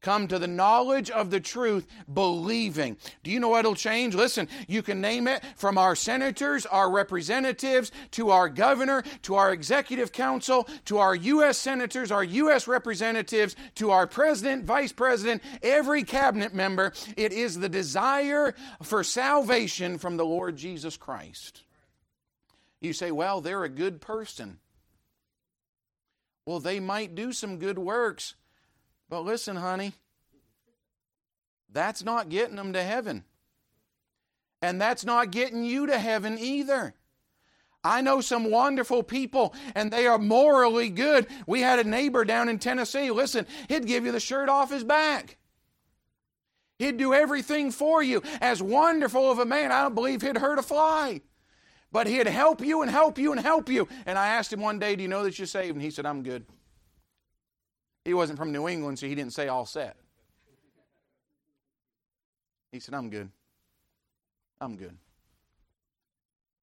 come 0.07 0.29
to 0.29 0.38
the 0.38 0.47
knowledge 0.47 1.11
of 1.11 1.31
the 1.31 1.40
truth, 1.40 1.85
believing. 2.14 2.97
Do 3.25 3.33
you 3.33 3.40
know 3.40 3.49
what'll 3.49 3.75
change? 3.75 4.14
Listen, 4.14 4.47
you 4.69 4.81
can 4.81 5.01
name 5.01 5.27
it 5.27 5.42
from 5.57 5.77
our 5.77 5.97
senators, 5.97 6.64
our 6.64 6.88
representatives, 6.88 7.90
to 8.12 8.31
our 8.31 8.49
governor, 8.49 9.03
to 9.23 9.35
our 9.35 9.53
executive 9.53 10.12
council, 10.12 10.69
to 10.85 10.99
our 10.99 11.16
U.S. 11.16 11.59
senators, 11.59 12.12
our 12.12 12.23
U.S. 12.23 12.69
representatives, 12.69 13.57
to 13.75 13.90
our 13.90 14.07
president, 14.07 14.64
vice 14.64 14.92
president, 14.92 15.42
every 15.61 16.05
cabinet 16.05 16.55
member. 16.55 16.92
It 17.16 17.33
is 17.33 17.59
the 17.59 17.69
desire 17.69 18.55
for 18.85 19.03
salvation 19.03 19.99
from 19.99 20.16
the 20.19 20.25
Lord 20.25 20.57
Jesus 20.57 20.97
Christ. 20.97 21.64
You 22.81 22.92
say, 22.92 23.11
well, 23.11 23.40
they're 23.40 23.64
a 23.64 23.69
good 23.69 24.01
person. 24.01 24.59
Well, 26.45 26.61
they 26.61 26.79
might 26.79 27.16
do 27.16 27.33
some 27.33 27.59
good 27.59 27.77
works 27.77 28.37
but 29.09 29.25
listen, 29.25 29.57
honey, 29.57 29.92
that's 31.73 32.03
not 32.03 32.29
getting 32.29 32.57
them 32.57 32.73
to 32.73 32.83
heaven. 32.83 33.25
And 34.62 34.81
that's 34.81 35.05
not 35.05 35.31
getting 35.31 35.64
you 35.64 35.87
to 35.87 35.99
heaven 35.99 36.38
either. 36.38 36.95
I 37.85 38.01
know 38.01 38.21
some 38.21 38.51
wonderful 38.51 39.03
people 39.03 39.55
and 39.75 39.92
they 39.92 40.07
are 40.07 40.19
morally 40.19 40.88
good. 40.88 41.27
We 41.47 41.61
had 41.61 41.79
a 41.79 41.88
neighbor 41.88 42.25
down 42.25 42.49
in 42.49 42.59
Tennessee. 42.59 43.11
Listen, 43.11 43.47
he'd 43.69 43.87
give 43.87 44.05
you 44.05 44.12
the 44.12 44.21
shirt 44.21 44.49
off 44.49 44.71
his 44.73 44.83
back. 44.83 45.37
He'd 46.79 46.97
do 46.97 47.14
everything 47.14 47.71
for 47.71 48.03
you. 48.03 48.23
As 48.40 48.61
wonderful 48.61 49.31
of 49.31 49.38
a 49.38 49.47
man, 49.47 49.73
I 49.73 49.83
don't 49.83 49.95
believe 49.95 50.23
he'd 50.23 50.37
hurt 50.37 50.59
a 50.59 50.62
fly. 50.62 51.23
But 51.92 52.07
he'd 52.07 52.27
help 52.27 52.61
you 52.61 52.83
and 52.83 52.90
help 52.90 53.19
you 53.19 53.33
and 53.33 53.40
help 53.40 53.69
you. 53.69 53.88
And 54.05 54.19
I 54.19 54.29
asked 54.29 54.53
him 54.53 54.61
one 54.61 54.79
day, 54.79 54.97
Do 54.97 55.03
you 55.03 55.09
know 55.09 55.23
that 55.23 55.38
you're 55.38 55.47
saved? 55.47 55.75
And 55.75 55.83
he 55.83 55.90
said, 55.90 56.05
I'm 56.05 56.23
good. 56.23 56.45
He 58.07 58.14
wasn't 58.14 58.38
from 58.38 58.53
New 58.53 58.69
England, 58.69 59.01
so 59.01 59.09
he 59.09 59.16
didn't 59.16 59.33
say 59.33 59.49
all 59.49 59.66
set. 59.66 59.97
He 62.71 62.79
said, 62.79 62.95
I'm 62.95 63.11
good. 63.11 63.29
I'm 64.61 64.77
good. 64.77 64.97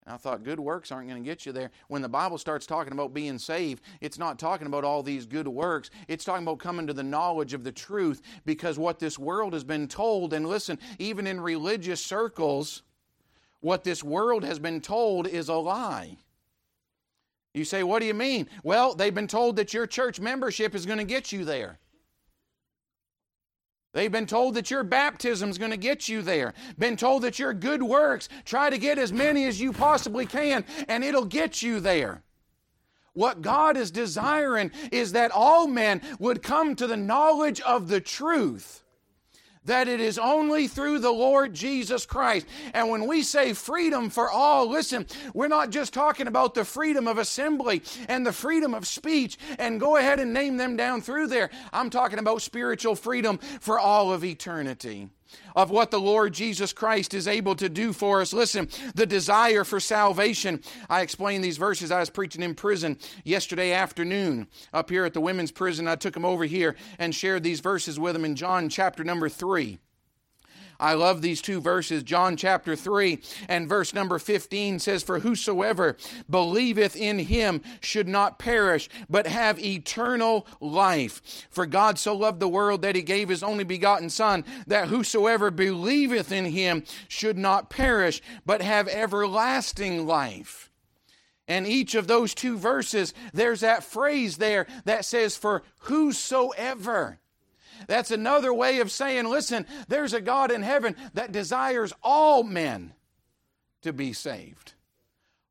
And 0.06 0.14
I 0.14 0.16
thought, 0.16 0.46
good 0.46 0.60
works 0.60 0.90
aren't 0.90 1.10
going 1.10 1.22
to 1.22 1.30
get 1.30 1.46
you 1.46 1.52
there. 1.52 1.72
When 1.90 2.02
the 2.02 2.08
Bible 2.08 2.38
starts 2.38 2.66
talking 2.66 2.94
about 2.94 3.14
being 3.14 3.38
saved, 3.38 3.84
it's 4.00 4.18
not 4.18 4.40
talking 4.40 4.68
about 4.68 4.86
all 4.86 5.04
these 5.04 5.26
good 5.26 5.50
works. 5.50 5.90
It's 6.08 6.24
talking 6.24 6.44
about 6.44 6.60
coming 6.60 6.88
to 6.88 6.94
the 6.94 7.04
knowledge 7.04 7.54
of 7.54 7.66
the 7.66 7.74
truth 7.74 8.22
because 8.46 8.80
what 8.80 9.00
this 9.00 9.20
world 9.20 9.52
has 9.52 9.66
been 9.66 9.90
told, 9.90 10.32
and 10.32 10.48
listen, 10.48 10.80
even 10.98 11.28
in 11.28 11.42
religious 11.42 12.00
circles, 12.00 12.84
what 13.60 13.84
this 13.84 14.02
world 14.02 14.46
has 14.46 14.60
been 14.60 14.80
told 14.80 15.28
is 15.28 15.50
a 15.50 15.56
lie. 15.56 16.16
You 17.54 17.66
say, 17.66 17.84
what 17.84 18.00
do 18.00 18.06
you 18.06 18.14
mean? 18.14 18.50
Well, 18.64 18.96
they've 18.96 19.14
been 19.14 19.28
told 19.28 19.58
that 19.58 19.74
your 19.74 19.86
church 19.86 20.20
membership 20.20 20.74
is 20.74 20.86
going 20.86 20.98
to 20.98 21.04
get 21.04 21.32
you 21.32 21.46
there. 21.46 21.80
They've 23.94 24.12
been 24.12 24.26
told 24.26 24.56
that 24.56 24.72
your 24.72 24.84
baptism 24.84 25.52
is 25.52 25.60
going 25.60 25.70
to 25.70 25.78
get 25.78 26.10
you 26.10 26.24
there. 26.24 26.56
Been 26.80 26.98
told 26.98 27.22
that 27.22 27.38
your 27.38 27.54
good 27.54 27.84
works, 27.84 28.28
try 28.44 28.72
to 28.72 28.80
get 28.80 28.98
as 28.98 29.14
many 29.14 29.46
as 29.46 29.62
you 29.62 29.72
possibly 29.72 30.26
can, 30.26 30.66
and 30.88 31.04
it'll 31.04 31.26
get 31.26 31.62
you 31.62 31.80
there. 31.80 32.24
What 33.14 33.44
God 33.44 33.78
is 33.78 33.92
desiring 33.92 34.72
is 34.92 35.12
that 35.12 35.30
all 35.30 35.68
men 35.68 36.02
would 36.18 36.42
come 36.42 36.76
to 36.76 36.88
the 36.88 36.98
knowledge 36.98 37.62
of 37.62 37.88
the 37.88 38.02
truth 38.02 38.83
that 39.66 39.88
it 39.88 40.00
is 40.00 40.18
only 40.18 40.68
through 40.68 41.00
the 41.00 41.12
Lord 41.12 41.54
Jesus 41.54 42.06
Christ. 42.06 42.48
And 42.74 42.90
when 42.90 43.08
we 43.08 43.24
say 43.24 43.54
freedom 43.54 44.10
for 44.10 44.30
all, 44.30 44.70
listen, 44.70 45.06
we're 45.34 45.48
not 45.48 45.70
just 45.70 45.94
talking 45.94 46.28
about 46.28 46.54
the 46.54 46.66
freedom 46.66 47.08
of 47.08 47.18
assembly 47.18 47.82
and 48.08 48.26
the 48.26 48.34
freedom 48.34 48.74
of 48.74 48.88
speech 48.88 49.38
and 49.58 49.80
go 49.80 49.98
ahead 49.98 50.20
and 50.20 50.34
name 50.34 50.58
them 50.58 50.76
down 50.76 51.02
through 51.02 51.28
there. 51.28 51.50
I'm 51.72 51.90
talking 51.90 52.20
about 52.20 52.42
spiritual 52.42 52.96
freedom 52.96 53.38
for 53.38 53.80
all 53.80 54.12
of 54.12 54.24
eternity 54.24 55.10
of 55.56 55.70
what 55.70 55.92
the 55.92 56.00
Lord 56.00 56.34
Jesus 56.34 56.74
Christ 56.74 57.14
is 57.14 57.28
able 57.28 57.56
to 57.56 57.70
do 57.70 57.94
for 57.94 58.22
us. 58.22 58.34
Listen, 58.34 58.68
the 58.96 59.06
desire 59.06 59.64
for 59.64 59.80
salvation. 59.80 60.62
I 60.90 61.02
explained 61.02 61.44
these 61.44 61.58
verses. 61.58 61.92
I 61.92 62.00
was 62.00 62.10
preaching 62.10 62.42
in 62.42 62.56
prison 62.56 62.98
yesterday 63.24 63.74
afternoon 63.74 64.48
up 64.74 64.90
here 64.90 65.06
at 65.06 65.14
the 65.14 65.22
women's 65.22 65.52
prison. 65.52 65.88
I 65.88 65.96
took 65.96 66.14
them 66.14 66.26
over 66.26 66.46
here 66.46 66.76
and 67.00 67.14
shared 67.14 67.44
these 67.44 67.60
verses 67.60 68.00
with 68.00 68.14
them 68.14 68.26
in 68.26 68.36
John 68.36 68.70
chapter 68.70 69.04
number 69.04 69.30
3. 69.30 69.80
I 70.80 70.94
love 70.94 71.22
these 71.22 71.42
two 71.42 71.62
verses. 71.62 72.04
John 72.04 72.36
chapter 72.36 72.76
3 72.76 73.20
and 73.48 73.70
verse 73.70 73.94
number 73.94 74.20
15 74.20 74.80
says, 74.80 75.04
For 75.04 75.20
whosoever 75.20 75.98
believeth 76.30 76.96
in 76.96 77.20
him 77.20 77.62
should 77.82 78.08
not 78.08 78.40
perish, 78.40 78.90
but 79.10 79.28
have 79.28 79.60
eternal 79.60 80.48
life. 80.60 81.48
For 81.50 81.66
God 81.66 82.00
so 82.00 82.16
loved 82.16 82.40
the 82.40 82.48
world 82.48 82.82
that 82.82 82.96
he 82.96 83.02
gave 83.02 83.30
his 83.30 83.44
only 83.44 83.64
begotten 83.64 84.10
Son, 84.10 84.44
that 84.68 84.88
whosoever 84.88 85.52
believeth 85.52 86.32
in 86.32 86.46
him 86.46 86.84
should 87.08 87.38
not 87.38 87.70
perish, 87.70 88.22
but 88.46 88.62
have 88.62 88.88
everlasting 88.88 90.06
life. 90.06 90.70
And 91.48 91.68
each 91.68 91.94
of 91.96 92.08
those 92.08 92.34
two 92.34 92.58
verses, 92.58 93.14
there's 93.34 93.60
that 93.62 93.84
phrase 93.84 94.38
there 94.38 94.66
that 94.86 95.06
says, 95.06 95.36
For 95.36 95.64
whosoever. 95.82 97.20
That's 97.88 98.12
another 98.12 98.54
way 98.54 98.80
of 98.80 98.92
saying, 98.92 99.26
listen, 99.26 99.66
there's 99.88 100.14
a 100.14 100.22
God 100.22 100.52
in 100.52 100.62
heaven 100.62 100.96
that 101.14 101.32
desires 101.32 101.94
all 102.02 102.44
men 102.44 102.94
to 103.84 103.94
be 103.94 104.14
saved. 104.14 104.74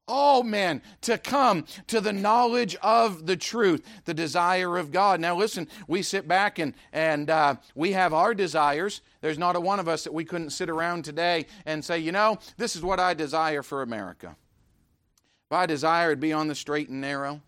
All 0.08 0.42
men 0.42 0.82
to 1.02 1.16
come 1.16 1.64
to 1.86 2.00
the 2.00 2.12
knowledge 2.12 2.74
of 2.82 3.26
the 3.26 3.36
truth, 3.36 3.86
the 4.04 4.12
desire 4.12 4.76
of 4.76 4.90
God. 4.90 5.20
Now, 5.20 5.36
listen, 5.36 5.68
we 5.86 6.02
sit 6.02 6.26
back 6.26 6.58
and, 6.58 6.74
and 6.92 7.30
uh, 7.30 7.56
we 7.74 7.92
have 7.92 8.12
our 8.12 8.34
desires. 8.34 9.00
There's 9.20 9.38
not 9.38 9.54
a 9.54 9.60
one 9.60 9.78
of 9.78 9.88
us 9.88 10.04
that 10.04 10.12
we 10.12 10.24
couldn't 10.24 10.50
sit 10.50 10.68
around 10.68 11.04
today 11.04 11.46
and 11.64 11.84
say, 11.84 12.00
you 12.00 12.10
know, 12.10 12.38
this 12.56 12.74
is 12.74 12.82
what 12.82 12.98
I 12.98 13.14
desire 13.14 13.62
for 13.62 13.82
America. 13.82 14.36
If 15.50 15.56
I 15.56 15.66
desire 15.66 16.14
to 16.14 16.20
be 16.20 16.32
on 16.32 16.48
the 16.48 16.54
straight 16.54 16.88
and 16.88 17.00
narrow, 17.00 17.40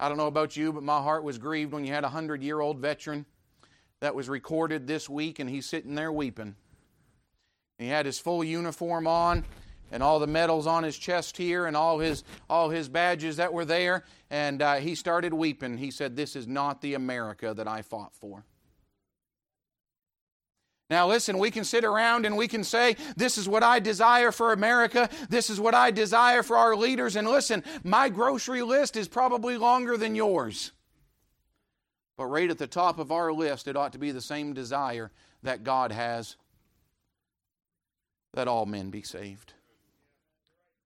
I 0.00 0.08
don't 0.08 0.18
know 0.18 0.26
about 0.26 0.56
you, 0.56 0.72
but 0.72 0.82
my 0.82 1.00
heart 1.00 1.22
was 1.22 1.38
grieved 1.38 1.72
when 1.72 1.84
you 1.84 1.92
had 1.92 2.04
a 2.04 2.08
hundred 2.08 2.42
year 2.42 2.60
old 2.60 2.78
veteran 2.78 3.26
that 4.00 4.14
was 4.14 4.28
recorded 4.28 4.86
this 4.86 5.08
week, 5.08 5.38
and 5.38 5.48
he's 5.48 5.66
sitting 5.66 5.94
there 5.94 6.12
weeping. 6.12 6.56
He 7.78 7.88
had 7.88 8.06
his 8.06 8.18
full 8.18 8.44
uniform 8.44 9.06
on 9.06 9.44
and 9.92 10.02
all 10.02 10.18
the 10.18 10.26
medals 10.26 10.66
on 10.66 10.82
his 10.82 10.96
chest 10.96 11.36
here 11.36 11.66
and 11.66 11.76
all 11.76 11.98
his 11.98 12.24
all 12.48 12.70
his 12.70 12.88
badges 12.88 13.36
that 13.36 13.52
were 13.52 13.64
there 13.64 14.04
and 14.30 14.62
uh, 14.62 14.76
he 14.76 14.94
started 14.94 15.34
weeping 15.34 15.76
he 15.76 15.90
said 15.90 16.14
this 16.14 16.36
is 16.36 16.46
not 16.46 16.80
the 16.80 16.94
america 16.94 17.52
that 17.54 17.66
i 17.66 17.82
fought 17.82 18.14
for 18.14 18.44
now, 20.90 21.06
listen, 21.06 21.38
we 21.38 21.52
can 21.52 21.62
sit 21.62 21.84
around 21.84 22.26
and 22.26 22.36
we 22.36 22.48
can 22.48 22.64
say, 22.64 22.96
This 23.16 23.38
is 23.38 23.48
what 23.48 23.62
I 23.62 23.78
desire 23.78 24.32
for 24.32 24.52
America. 24.52 25.08
This 25.28 25.48
is 25.48 25.60
what 25.60 25.72
I 25.72 25.92
desire 25.92 26.42
for 26.42 26.56
our 26.56 26.74
leaders. 26.74 27.14
And 27.14 27.28
listen, 27.28 27.62
my 27.84 28.08
grocery 28.08 28.62
list 28.62 28.96
is 28.96 29.06
probably 29.06 29.56
longer 29.56 29.96
than 29.96 30.16
yours. 30.16 30.72
But 32.20 32.26
right 32.26 32.50
at 32.50 32.58
the 32.58 32.66
top 32.66 32.98
of 32.98 33.10
our 33.10 33.32
list, 33.32 33.66
it 33.66 33.78
ought 33.78 33.94
to 33.94 33.98
be 33.98 34.10
the 34.10 34.20
same 34.20 34.52
desire 34.52 35.10
that 35.42 35.64
God 35.64 35.90
has 35.90 36.36
that 38.34 38.46
all 38.46 38.66
men 38.66 38.90
be 38.90 39.00
saved. 39.00 39.54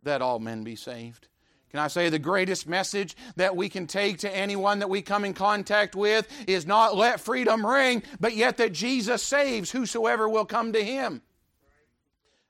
That 0.05 0.23
all 0.23 0.38
men 0.38 0.62
be 0.62 0.77
saved. 0.77 1.27
Can 1.73 1.81
I 1.81 1.88
say 1.88 2.09
the 2.09 2.20
greatest 2.20 2.68
message 2.68 3.16
that 3.35 3.57
we 3.57 3.68
can 3.68 3.88
take 3.88 4.18
to 4.18 4.33
anyone 4.33 4.79
that 4.79 4.88
we 4.88 5.03
come 5.03 5.25
in 5.25 5.35
contact 5.35 5.97
with 5.97 6.29
is 6.47 6.66
not 6.66 6.94
let 6.94 7.18
freedom 7.18 7.66
ring, 7.66 8.05
but 8.20 8.37
yet 8.37 8.59
that 8.59 8.73
Jesus 8.73 9.20
saves 9.20 9.73
whosoever 9.73 10.29
will 10.29 10.44
come 10.44 10.73
to 10.73 10.85
him. 10.85 11.20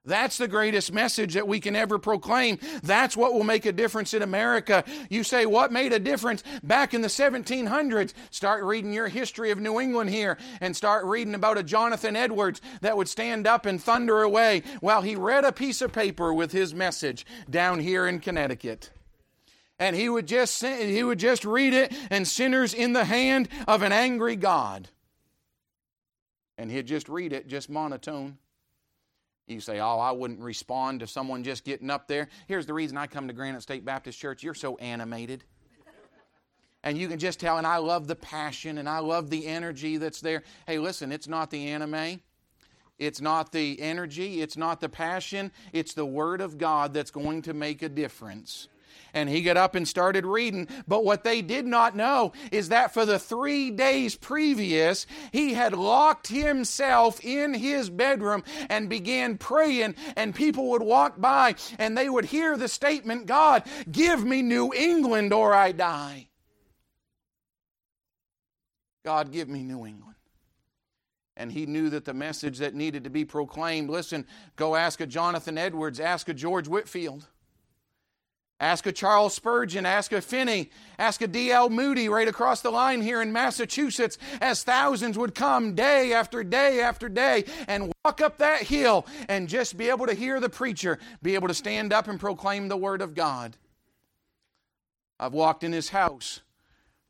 That's 0.06 0.36
the 0.36 0.48
greatest 0.48 0.92
message 0.92 1.32
that 1.32 1.48
we 1.48 1.60
can 1.60 1.74
ever 1.74 1.98
proclaim. 1.98 2.58
That's 2.82 3.16
what 3.16 3.32
will 3.32 3.42
make 3.42 3.64
a 3.64 3.72
difference 3.72 4.12
in 4.12 4.20
America. 4.20 4.84
You 5.08 5.24
say, 5.24 5.46
what 5.46 5.72
made 5.72 5.94
a 5.94 5.98
difference 5.98 6.44
back 6.62 6.92
in 6.92 7.00
the 7.00 7.08
1700s? 7.08 8.12
Start 8.30 8.64
reading 8.64 8.92
your 8.92 9.08
history 9.08 9.50
of 9.50 9.58
New 9.58 9.80
England 9.80 10.10
here 10.10 10.36
and 10.60 10.76
start 10.76 11.06
reading 11.06 11.34
about 11.34 11.56
a 11.56 11.62
Jonathan 11.62 12.16
Edwards 12.16 12.60
that 12.82 12.98
would 12.98 13.08
stand 13.08 13.46
up 13.46 13.64
and 13.64 13.82
thunder 13.82 14.22
away 14.22 14.62
while 14.80 15.00
he 15.00 15.16
read 15.16 15.44
a 15.44 15.52
piece 15.52 15.80
of 15.80 15.92
paper 15.92 16.34
with 16.34 16.52
his 16.52 16.74
message 16.74 17.24
down 17.48 17.80
here 17.80 18.06
in 18.06 18.20
Connecticut. 18.20 18.90
And 19.78 19.96
he 19.96 20.10
would 20.10 20.28
just 20.28 20.62
he 20.62 21.02
would 21.02 21.18
just 21.18 21.44
read 21.44 21.72
it 21.72 21.92
and 22.10 22.28
sinners 22.28 22.74
in 22.74 22.92
the 22.92 23.06
hand 23.06 23.48
of 23.66 23.82
an 23.82 23.90
angry 23.90 24.36
God. 24.36 24.88
And 26.58 26.70
he'd 26.70 26.86
just 26.86 27.08
read 27.08 27.32
it 27.32 27.48
just 27.48 27.70
monotone. 27.70 28.38
You 29.46 29.60
say, 29.60 29.80
Oh, 29.80 29.98
I 29.98 30.12
wouldn't 30.12 30.40
respond 30.40 31.00
to 31.00 31.06
someone 31.06 31.44
just 31.44 31.64
getting 31.64 31.90
up 31.90 32.08
there. 32.08 32.28
Here's 32.46 32.66
the 32.66 32.74
reason 32.74 32.96
I 32.96 33.06
come 33.06 33.28
to 33.28 33.34
Granite 33.34 33.62
State 33.62 33.84
Baptist 33.84 34.18
Church 34.18 34.42
you're 34.42 34.54
so 34.54 34.76
animated. 34.76 35.44
And 36.82 36.98
you 36.98 37.08
can 37.08 37.18
just 37.18 37.40
tell, 37.40 37.56
and 37.56 37.66
I 37.66 37.78
love 37.78 38.06
the 38.06 38.16
passion 38.16 38.76
and 38.76 38.86
I 38.86 38.98
love 38.98 39.30
the 39.30 39.46
energy 39.46 39.96
that's 39.96 40.20
there. 40.20 40.42
Hey, 40.66 40.78
listen, 40.78 41.12
it's 41.12 41.26
not 41.26 41.50
the 41.50 41.68
anime. 41.68 42.20
It's 42.98 43.20
not 43.20 43.52
the 43.52 43.80
energy, 43.80 44.40
it's 44.40 44.56
not 44.56 44.80
the 44.80 44.88
passion, 44.88 45.50
it's 45.72 45.94
the 45.94 46.06
Word 46.06 46.40
of 46.40 46.58
God 46.58 46.94
that's 46.94 47.10
going 47.10 47.42
to 47.42 47.52
make 47.52 47.82
a 47.82 47.88
difference 47.88 48.68
and 49.14 49.28
he 49.28 49.40
got 49.40 49.56
up 49.56 49.74
and 49.74 49.88
started 49.88 50.26
reading. 50.26 50.68
But 50.86 51.04
what 51.04 51.24
they 51.24 51.40
did 51.40 51.66
not 51.66 51.96
know 51.96 52.32
is 52.52 52.68
that 52.68 52.92
for 52.92 53.06
the 53.06 53.18
three 53.18 53.70
days 53.70 54.16
previous, 54.16 55.06
he 55.32 55.54
had 55.54 55.72
locked 55.72 56.26
himself 56.28 57.24
in 57.24 57.54
his 57.54 57.88
bedroom 57.88 58.44
and 58.68 58.90
began 58.90 59.38
praying, 59.38 59.94
and 60.16 60.34
people 60.34 60.70
would 60.70 60.82
walk 60.82 61.20
by 61.20 61.54
and 61.78 61.96
they 61.96 62.08
would 62.08 62.26
hear 62.26 62.56
the 62.56 62.68
statement, 62.68 63.26
God, 63.26 63.62
give 63.90 64.24
me 64.24 64.42
New 64.42 64.72
England 64.74 65.32
or 65.32 65.54
I 65.54 65.72
die. 65.72 66.28
God, 69.04 69.30
give 69.32 69.48
me 69.48 69.62
New 69.62 69.86
England 69.86 70.14
and 71.36 71.50
he 71.50 71.66
knew 71.66 71.90
that 71.90 72.04
the 72.04 72.14
message 72.14 72.58
that 72.58 72.74
needed 72.74 73.04
to 73.04 73.10
be 73.10 73.24
proclaimed 73.24 73.90
listen 73.90 74.26
go 74.56 74.74
ask 74.76 75.00
a 75.00 75.06
jonathan 75.06 75.58
edwards 75.58 76.00
ask 76.00 76.28
a 76.28 76.34
george 76.34 76.68
whitefield 76.68 77.26
Ask 78.60 78.86
a 78.86 78.92
Charles 78.92 79.34
Spurgeon, 79.34 79.84
ask 79.84 80.12
a 80.12 80.20
Finney, 80.20 80.70
ask 80.98 81.20
a 81.20 81.26
D.L. 81.26 81.70
Moody 81.70 82.08
right 82.08 82.28
across 82.28 82.60
the 82.60 82.70
line 82.70 83.02
here 83.02 83.20
in 83.20 83.32
Massachusetts 83.32 84.16
as 84.40 84.62
thousands 84.62 85.18
would 85.18 85.34
come 85.34 85.74
day 85.74 86.12
after 86.12 86.44
day 86.44 86.80
after 86.80 87.08
day 87.08 87.44
and 87.66 87.92
walk 88.04 88.20
up 88.20 88.38
that 88.38 88.62
hill 88.62 89.06
and 89.28 89.48
just 89.48 89.76
be 89.76 89.90
able 89.90 90.06
to 90.06 90.14
hear 90.14 90.38
the 90.38 90.48
preacher, 90.48 91.00
be 91.20 91.34
able 91.34 91.48
to 91.48 91.54
stand 91.54 91.92
up 91.92 92.06
and 92.06 92.20
proclaim 92.20 92.68
the 92.68 92.76
Word 92.76 93.02
of 93.02 93.14
God. 93.14 93.56
I've 95.18 95.32
walked 95.32 95.64
in 95.64 95.72
his 95.72 95.88
house 95.88 96.40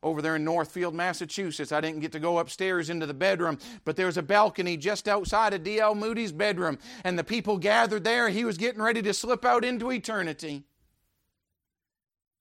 over 0.01 0.23
there 0.23 0.35
in 0.35 0.43
Northfield, 0.43 0.95
Massachusetts. 0.95 1.71
I 1.71 1.79
didn't 1.81 2.01
get 2.01 2.11
to 2.13 2.19
go 2.19 2.39
upstairs 2.39 2.89
into 2.89 3.05
the 3.05 3.13
bedroom, 3.13 3.59
but 3.83 3.95
there 3.95 4.05
was 4.07 4.17
a 4.17 4.23
balcony 4.23 4.77
just 4.77 5.07
outside 5.07 5.53
of 5.53 5.63
D.L. 5.63 5.93
Moody's 5.93 6.31
bedroom, 6.31 6.79
and 7.03 7.17
the 7.17 7.23
people 7.23 7.57
gathered 7.57 8.03
there. 8.03 8.29
He 8.29 8.45
was 8.45 8.57
getting 8.57 8.81
ready 8.81 9.01
to 9.03 9.13
slip 9.13 9.45
out 9.45 9.63
into 9.63 9.91
eternity. 9.91 10.63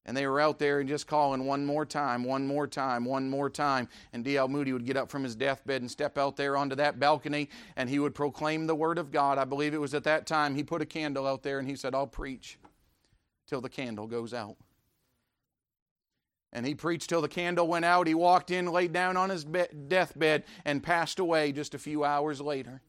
And 0.06 0.16
they 0.16 0.26
were 0.26 0.40
out 0.40 0.58
there 0.58 0.80
and 0.80 0.88
just 0.88 1.06
calling 1.06 1.46
one 1.46 1.64
more 1.64 1.86
time, 1.86 2.24
one 2.24 2.46
more 2.46 2.66
time, 2.66 3.04
one 3.04 3.30
more 3.30 3.48
time. 3.48 3.88
And 4.12 4.22
D.L. 4.22 4.48
Moody 4.48 4.72
would 4.72 4.84
get 4.84 4.98
up 4.98 5.10
from 5.10 5.24
his 5.24 5.34
deathbed 5.34 5.80
and 5.80 5.90
step 5.90 6.18
out 6.18 6.36
there 6.36 6.56
onto 6.56 6.76
that 6.76 7.00
balcony 7.00 7.48
and 7.76 7.88
he 7.88 7.98
would 7.98 8.14
proclaim 8.14 8.66
the 8.66 8.74
Word 8.74 8.98
of 8.98 9.10
God. 9.10 9.38
I 9.38 9.44
believe 9.44 9.72
it 9.72 9.80
was 9.80 9.94
at 9.94 10.04
that 10.04 10.26
time 10.26 10.54
he 10.54 10.62
put 10.62 10.82
a 10.82 10.86
candle 10.86 11.26
out 11.26 11.42
there 11.42 11.58
and 11.58 11.68
he 11.68 11.76
said, 11.76 11.94
I'll 11.94 12.06
preach 12.06 12.58
till 13.46 13.60
the 13.60 13.68
candle 13.70 14.06
goes 14.06 14.34
out. 14.34 14.56
And 16.52 16.64
he 16.64 16.74
preached 16.74 17.08
till 17.08 17.20
the 17.20 17.28
candle 17.28 17.66
went 17.66 17.84
out. 17.84 18.06
He 18.06 18.14
walked 18.14 18.50
in, 18.50 18.66
laid 18.66 18.92
down 18.92 19.16
on 19.16 19.30
his 19.30 19.44
deathbed, 19.44 20.44
and 20.64 20.82
passed 20.82 21.18
away 21.18 21.50
just 21.50 21.74
a 21.74 21.78
few 21.78 22.04
hours 22.04 22.40
later. 22.40 22.80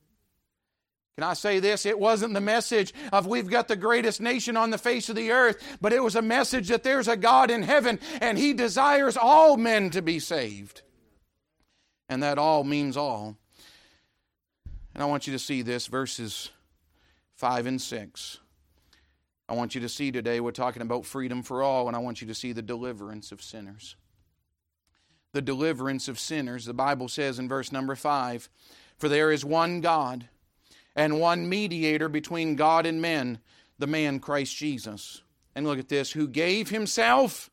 Can 1.16 1.24
I 1.24 1.34
say 1.34 1.60
this? 1.60 1.86
It 1.86 1.98
wasn't 1.98 2.34
the 2.34 2.42
message 2.42 2.94
of 3.14 3.26
we've 3.26 3.50
got 3.50 3.70
the 3.70 3.78
greatest 3.78 4.20
nation 4.20 4.58
on 4.58 4.70
the 4.70 4.78
face 4.78 5.08
of 5.08 5.16
the 5.16 5.32
earth, 5.32 5.78
but 5.80 5.94
it 5.94 6.04
was 6.04 6.16
a 6.16 6.22
message 6.22 6.68
that 6.68 6.84
there's 6.84 7.08
a 7.08 7.16
God 7.16 7.50
in 7.50 7.64
heaven 7.64 8.00
and 8.20 8.38
he 8.38 8.54
desires 8.54 9.16
all 9.16 9.56
men 9.56 9.90
to 9.92 10.02
be 10.02 10.20
saved. 10.20 10.82
And 12.10 12.22
that 12.22 12.38
all 12.38 12.66
means 12.66 12.98
all. 12.98 13.38
And 14.94 15.02
I 15.02 15.06
want 15.06 15.26
you 15.26 15.34
to 15.34 15.40
see 15.40 15.62
this 15.62 15.88
verses 15.88 16.50
5 17.36 17.66
and 17.66 17.82
6. 17.82 18.40
I 19.48 19.54
want 19.54 19.74
you 19.74 19.82
to 19.82 19.90
see 19.90 20.12
today 20.12 20.42
we're 20.42 20.52
talking 20.52 20.82
about 20.82 21.06
freedom 21.06 21.44
for 21.44 21.64
all, 21.64 21.88
and 21.88 21.96
I 21.96 22.00
want 22.00 22.20
you 22.20 22.28
to 22.28 22.36
see 22.36 22.52
the 22.52 22.62
deliverance 22.62 23.32
of 23.32 23.42
sinners. 23.42 23.96
The 25.32 25.42
deliverance 25.42 26.08
of 26.08 26.20
sinners. 26.20 26.66
The 26.66 26.74
Bible 26.74 27.08
says 27.08 27.40
in 27.40 27.48
verse 27.48 27.72
number 27.72 27.96
5 27.96 28.50
For 28.98 29.08
there 29.08 29.32
is 29.32 29.46
one 29.46 29.82
God 29.82 30.28
and 30.96 31.20
one 31.20 31.50
mediator 31.50 32.10
between 32.10 32.56
God 32.56 32.86
and 32.86 33.02
men, 33.02 33.40
the 33.78 33.88
man 33.88 34.20
Christ 34.20 34.56
Jesus. 34.56 35.22
And 35.56 35.66
look 35.66 35.80
at 35.80 35.90
this, 35.90 36.12
who 36.12 36.28
gave 36.28 36.70
himself 36.70 37.50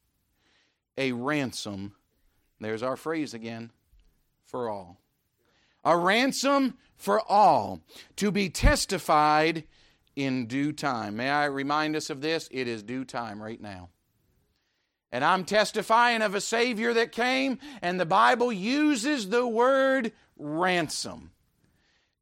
a 0.97 1.13
ransom. 1.13 1.95
There's 2.61 2.83
our 2.83 2.97
phrase 2.97 3.35
again 3.35 3.71
for 4.45 4.69
all. 4.69 4.99
A 5.85 5.97
ransom 5.97 6.79
for 6.97 7.21
all 7.21 7.81
to 8.17 8.31
be 8.31 8.49
testified 8.49 9.65
in 10.15 10.47
due 10.47 10.73
time. 10.73 11.17
May 11.17 11.31
I 11.31 11.47
remind 11.47 11.97
us 11.97 12.11
of 12.11 12.21
this? 12.21 12.49
It 12.53 12.69
is 12.69 12.83
due 12.83 13.05
time 13.05 13.43
right 13.43 13.61
now. 13.61 13.89
And 15.11 15.25
I'm 15.25 15.45
testifying 15.45 16.23
of 16.23 16.35
a 16.35 16.41
Savior 16.41 16.95
that 16.95 17.13
came, 17.13 17.59
and 17.83 18.01
the 18.01 18.07
Bible 18.07 18.53
uses 18.53 19.29
the 19.29 19.47
word 19.47 20.13
ransom. 20.39 21.33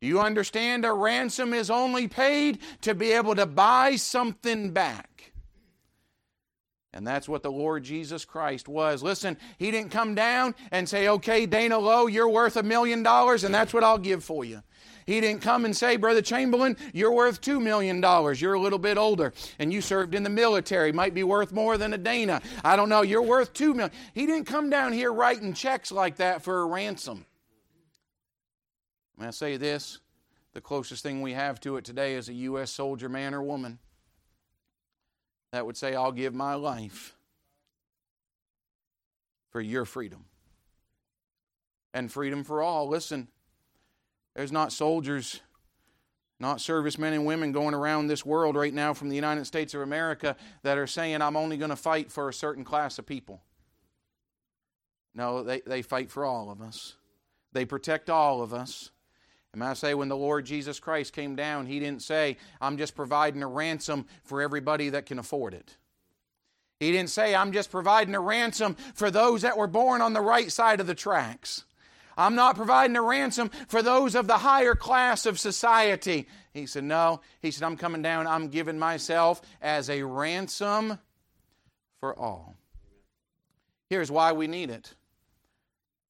Do 0.01 0.07
you 0.07 0.21
understand? 0.21 0.85
A 0.85 0.93
ransom 0.93 1.53
is 1.53 1.71
only 1.71 2.09
paid 2.09 2.59
to 2.83 2.95
be 2.95 3.13
able 3.13 3.35
to 3.35 3.47
buy 3.47 3.97
something 3.97 4.71
back. 4.71 5.33
And 6.93 7.07
that's 7.07 7.29
what 7.29 7.43
the 7.43 7.53
Lord 7.53 7.85
Jesus 7.85 8.25
Christ 8.25 8.67
was. 8.67 9.03
Listen, 9.03 9.37
He 9.59 9.71
didn't 9.71 9.93
come 9.93 10.15
down 10.15 10.55
and 10.73 10.89
say, 10.89 11.09
okay, 11.09 11.47
Dana 11.47 11.79
Lowe, 11.79 12.07
you're 12.07 12.29
worth 12.29 12.57
a 12.57 12.63
million 12.63 13.03
dollars, 13.03 13.45
and 13.45 13.55
that's 13.55 13.73
what 13.73 13.85
I'll 13.85 13.99
give 13.99 14.25
for 14.25 14.45
you. 14.45 14.63
He 15.07 15.21
didn't 15.21 15.43
come 15.43 15.65
and 15.65 15.77
say, 15.77 15.97
Brother 15.97 16.23
Chamberlain, 16.23 16.77
you're 16.93 17.13
worth 17.13 17.41
$2 17.41 17.61
million. 17.61 18.01
You're 18.37 18.55
a 18.55 18.61
little 18.61 18.79
bit 18.79 18.97
older 18.97 19.33
and 19.59 19.73
you 19.73 19.81
served 19.81 20.15
in 20.15 20.23
the 20.23 20.31
military. 20.31 20.93
Might 20.93 21.15
be 21.15 21.25
worth 21.25 21.53
more 21.53 21.77
than 21.77 21.93
a 21.95 21.99
Dana. 21.99 22.41
I 22.63 22.77
don't 22.77 22.89
know. 22.89 23.03
You're 23.03 23.23
worth 23.23 23.53
$2 23.53 23.75
million. 23.75 23.91
He 24.15 24.27
didn't 24.27 24.45
come 24.45 24.71
down 24.71 24.93
here 24.93 25.13
writing 25.13 25.53
checks 25.53 25.91
like 25.91 26.17
that 26.17 26.43
for 26.43 26.61
a 26.61 26.67
ransom. 26.67 27.27
May 29.21 29.27
I 29.27 29.31
say 29.31 29.59
this? 29.59 29.99
The 30.55 30.63
closest 30.63 31.03
thing 31.03 31.21
we 31.21 31.35
have 31.35 31.61
to 31.61 31.77
it 31.77 31.85
today 31.85 32.15
is 32.15 32.31
a 32.31 32.33
U.S. 32.33 32.71
soldier, 32.71 33.09
man 33.11 33.35
or 33.35 33.43
woman, 33.43 33.79
that 35.53 35.67
would 35.67 35.77
say, 35.77 35.95
I'll 35.95 36.11
give 36.11 36.35
my 36.35 36.55
life 36.55 37.15
for 39.51 39.61
your 39.61 39.85
freedom. 39.85 40.25
And 41.93 42.11
freedom 42.11 42.45
for 42.45 42.63
all. 42.63 42.89
Listen, 42.89 43.29
there's 44.35 44.53
not 44.53 44.73
soldiers, 44.73 45.41
not 46.39 46.63
servicemen 46.63 47.13
and 47.13 47.27
women 47.27 47.53
going 47.53 47.75
around 47.75 48.07
this 48.07 48.25
world 48.25 48.57
right 48.57 48.73
now 48.73 48.95
from 48.95 49.11
the 49.11 49.17
United 49.17 49.45
States 49.45 49.75
of 49.75 49.83
America 49.83 50.35
that 50.63 50.79
are 50.79 50.87
saying, 50.87 51.21
I'm 51.21 51.37
only 51.37 51.59
going 51.59 51.71
to 51.71 51.77
fight 51.77 52.11
for 52.11 52.31
a 52.31 52.35
certain 52.35 52.65
class 52.65 52.99
of 52.99 53.05
people. 53.05 53.43
No, 55.15 55.43
they, 55.43 55.61
they 55.61 55.83
fight 55.83 56.11
for 56.11 56.25
all 56.25 56.51
of 56.51 56.63
us, 56.63 56.95
they 57.53 57.67
protect 57.67 58.09
all 58.09 58.41
of 58.41 58.55
us. 58.55 58.91
And 59.53 59.65
I 59.65 59.75
say, 59.75 59.95
when 59.95 60.09
the 60.09 60.17
Lord 60.17 60.47
Jesus 60.47 60.79
Christ 60.79 61.13
came 61.13 61.35
down, 61.35 61.67
He 61.67 61.81
didn't 61.81 62.03
say, 62.03 62.37
I'm 62.61 62.77
just 62.77 62.95
providing 62.95 63.43
a 63.43 63.49
ransom 63.49 64.07
for 64.25 64.43
everybody 64.43 64.91
that 64.91 65.07
can 65.07 65.19
afford 65.19 65.55
it. 65.55 65.77
He 66.79 66.93
didn't 66.93 67.11
say, 67.11 67.35
I'm 67.35 67.53
just 67.53 67.71
providing 67.71 68.15
a 68.15 68.21
ransom 68.21 68.75
for 68.95 69.11
those 69.11 69.43
that 69.43 69.59
were 69.59 69.67
born 69.67 70.01
on 70.01 70.15
the 70.15 70.21
right 70.21 70.51
side 70.51 70.81
of 70.81 70.87
the 70.87 70.95
tracks. 70.95 71.65
I'm 72.17 72.35
not 72.35 72.57
providing 72.57 72.97
a 72.97 73.03
ransom 73.03 73.51
for 73.69 73.83
those 73.83 74.15
of 74.15 74.27
the 74.27 74.39
higher 74.39 74.75
class 74.75 75.27
of 75.27 75.39
society. 75.39 76.27
He 76.53 76.67
said, 76.67 76.85
No. 76.85 77.21
He 77.41 77.51
said, 77.51 77.65
I'm 77.65 77.77
coming 77.77 78.03
down. 78.03 78.27
I'm 78.27 78.49
giving 78.49 78.79
myself 78.79 79.43
as 79.61 79.91
a 79.91 80.03
ransom 80.03 80.99
for 81.99 82.19
all. 82.19 82.57
Here's 83.89 84.11
why 84.11 84.33
we 84.33 84.47
need 84.47 84.71
it 84.71 84.95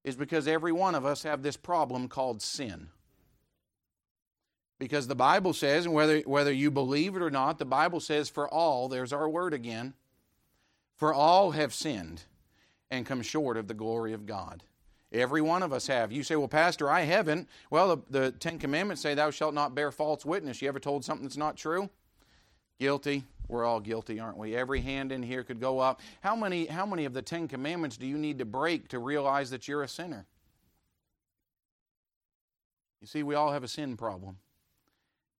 is 0.04 0.16
because 0.16 0.48
every 0.48 0.72
one 0.72 0.94
of 0.94 1.04
us 1.04 1.24
have 1.24 1.42
this 1.42 1.56
problem 1.56 2.08
called 2.08 2.42
sin. 2.42 2.88
Because 4.80 5.06
the 5.06 5.14
Bible 5.14 5.52
says, 5.52 5.84
and 5.84 5.94
whether, 5.94 6.20
whether 6.20 6.50
you 6.50 6.70
believe 6.70 7.14
it 7.14 7.20
or 7.20 7.30
not, 7.30 7.58
the 7.58 7.66
Bible 7.66 8.00
says, 8.00 8.30
for 8.30 8.48
all, 8.48 8.88
there's 8.88 9.12
our 9.12 9.28
word 9.28 9.52
again, 9.52 9.92
for 10.96 11.12
all 11.12 11.50
have 11.50 11.74
sinned 11.74 12.22
and 12.90 13.04
come 13.04 13.20
short 13.20 13.58
of 13.58 13.68
the 13.68 13.74
glory 13.74 14.14
of 14.14 14.24
God. 14.24 14.64
Every 15.12 15.42
one 15.42 15.62
of 15.62 15.74
us 15.74 15.86
have. 15.88 16.12
You 16.12 16.22
say, 16.22 16.34
well, 16.34 16.48
Pastor, 16.48 16.88
I 16.88 17.02
haven't. 17.02 17.46
Well, 17.68 17.94
the, 17.94 18.02
the 18.20 18.30
Ten 18.32 18.58
Commandments 18.58 19.02
say, 19.02 19.12
thou 19.14 19.30
shalt 19.30 19.52
not 19.52 19.74
bear 19.74 19.92
false 19.92 20.24
witness. 20.24 20.62
You 20.62 20.68
ever 20.68 20.80
told 20.80 21.04
something 21.04 21.26
that's 21.26 21.36
not 21.36 21.58
true? 21.58 21.90
Guilty. 22.78 23.24
We're 23.48 23.66
all 23.66 23.80
guilty, 23.80 24.18
aren't 24.18 24.38
we? 24.38 24.56
Every 24.56 24.80
hand 24.80 25.12
in 25.12 25.22
here 25.22 25.44
could 25.44 25.60
go 25.60 25.78
up. 25.78 26.00
How 26.22 26.34
many, 26.34 26.64
how 26.66 26.86
many 26.86 27.04
of 27.04 27.12
the 27.12 27.20
Ten 27.20 27.48
Commandments 27.48 27.98
do 27.98 28.06
you 28.06 28.16
need 28.16 28.38
to 28.38 28.46
break 28.46 28.88
to 28.88 28.98
realize 28.98 29.50
that 29.50 29.68
you're 29.68 29.82
a 29.82 29.88
sinner? 29.88 30.24
You 33.02 33.06
see, 33.06 33.22
we 33.22 33.34
all 33.34 33.52
have 33.52 33.62
a 33.62 33.68
sin 33.68 33.98
problem. 33.98 34.38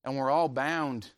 And 0.03 0.17
we're 0.17 0.31
all 0.31 0.49
bound 0.49 1.11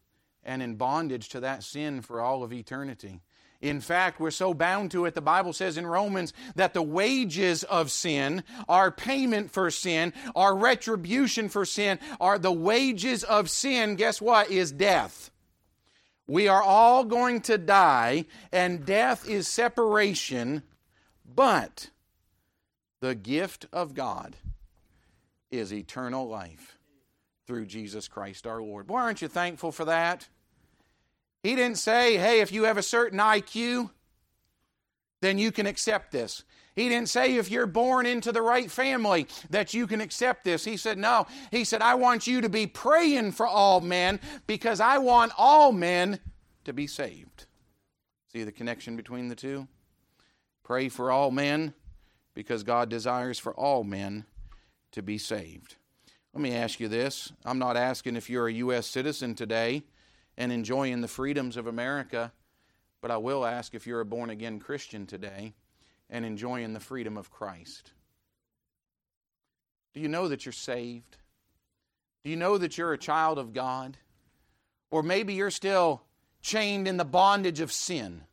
and 0.44 0.62
in 0.62 0.76
bondage 0.76 1.30
to 1.30 1.40
that 1.42 1.64
sin 1.64 2.02
for 2.02 2.22
all 2.22 2.44
of 2.44 2.52
eternity. 2.52 3.22
In 3.62 3.80
fact, 3.80 4.20
we're 4.20 4.32
so 4.32 4.54
bound 4.54 4.92
to 4.92 5.06
it, 5.06 5.16
the 5.16 5.22
Bible 5.22 5.54
says 5.54 5.78
in 5.78 5.88
Romans 5.88 6.34
that 6.56 6.74
the 6.74 6.84
wages 6.84 7.64
of 7.64 7.92
sin, 7.92 8.44
our 8.68 8.92
payment 8.92 9.52
for 9.52 9.72
sin, 9.72 10.12
our 10.36 10.54
retribution 10.54 11.48
for 11.48 11.64
sin, 11.64 11.98
are 12.20 12.38
the 12.38 12.52
wages 12.52 13.24
of 13.24 13.50
sin, 13.50 13.96
guess 13.96 14.22
what? 14.22 14.52
Is 14.52 14.74
death. 14.74 15.32
We 16.28 16.50
are 16.50 16.62
all 16.62 17.06
going 17.06 17.40
to 17.42 17.58
die, 17.58 18.26
and 18.52 18.86
death 18.86 19.28
is 19.30 19.48
separation, 19.48 20.64
but 21.24 21.90
the 23.00 23.16
gift 23.16 23.66
of 23.72 23.94
God 23.94 24.36
is 25.52 25.74
eternal 25.74 26.28
life 26.28 26.78
through 27.46 27.66
Jesus 27.66 28.08
Christ 28.08 28.48
our 28.48 28.62
Lord. 28.62 28.90
Why 28.90 29.02
aren't 29.02 29.22
you 29.22 29.28
thankful 29.28 29.72
for 29.72 29.86
that? 29.86 30.28
He 31.42 31.56
didn't 31.56 31.78
say, 31.78 32.18
hey, 32.18 32.40
if 32.40 32.52
you 32.52 32.64
have 32.64 32.78
a 32.78 32.84
certain 32.84 33.20
IQ, 33.20 33.90
then 35.22 35.38
you 35.38 35.52
can 35.52 35.66
accept 35.66 36.12
this. 36.12 36.44
He 36.76 36.90
didn't 36.90 37.10
say 37.10 37.36
if 37.36 37.52
you're 37.52 37.68
born 37.68 38.06
into 38.06 38.32
the 38.32 38.42
right 38.42 38.72
family 38.72 39.28
that 39.52 39.74
you 39.74 39.86
can 39.86 40.02
accept 40.02 40.44
this. 40.44 40.66
He 40.66 40.78
said, 40.78 40.98
no. 40.98 41.28
He 41.52 41.66
said, 41.66 41.82
I 41.82 41.96
want 41.96 42.26
you 42.26 42.42
to 42.42 42.50
be 42.50 42.66
praying 42.66 43.34
for 43.34 43.46
all 43.46 43.80
men 43.80 44.20
because 44.48 44.80
I 44.80 44.98
want 44.98 45.34
all 45.38 45.72
men 45.72 46.20
to 46.64 46.74
be 46.74 46.88
saved. 46.88 47.46
See 48.32 48.44
the 48.44 48.52
connection 48.52 48.96
between 48.96 49.28
the 49.28 49.36
two? 49.36 49.68
Pray 50.64 50.90
for 50.90 51.12
all 51.12 51.30
men 51.30 51.74
because 52.34 52.64
God 52.64 52.90
desires 52.90 53.38
for 53.38 53.54
all 53.54 53.84
men 53.84 54.26
to 54.94 55.04
be 55.04 55.18
saved. 55.18 55.76
Let 56.34 56.42
me 56.42 56.54
ask 56.56 56.80
you 56.80 56.88
this. 56.88 57.32
I'm 57.46 57.60
not 57.60 57.78
asking 57.78 58.16
if 58.16 58.30
you're 58.30 58.48
a 58.48 58.54
U.S. 58.54 58.88
citizen 58.88 59.36
today 59.36 59.84
and 60.36 60.52
enjoying 60.52 61.02
the 61.02 61.08
freedoms 61.08 61.58
of 61.58 61.68
America. 61.68 62.32
But 63.02 63.12
I 63.12 63.18
will 63.18 63.46
ask 63.46 63.76
if 63.76 63.86
you're 63.86 64.00
a 64.00 64.06
born 64.06 64.30
again 64.30 64.60
Christian 64.60 65.06
today 65.06 65.54
and 66.10 66.26
enjoying 66.26 66.74
the 66.74 66.80
freedom 66.80 67.18
of 67.18 67.30
Christ. 67.30 67.92
Do 69.94 70.00
you 70.00 70.08
know 70.08 70.28
that 70.28 70.46
you're 70.46 70.54
saved? 70.54 71.18
Do 72.24 72.32
you 72.32 72.38
know 72.38 72.58
that 72.58 72.78
you're 72.78 72.94
a 72.94 72.98
child 72.98 73.38
of 73.38 73.54
God? 73.54 73.98
Or 74.90 75.04
maybe 75.04 75.34
you're 75.34 75.52
still 75.52 76.02
chained 76.42 76.88
in 76.88 76.98
the 76.98 77.06
bondage 77.06 77.60
of 77.60 77.72
sin. 77.72 78.24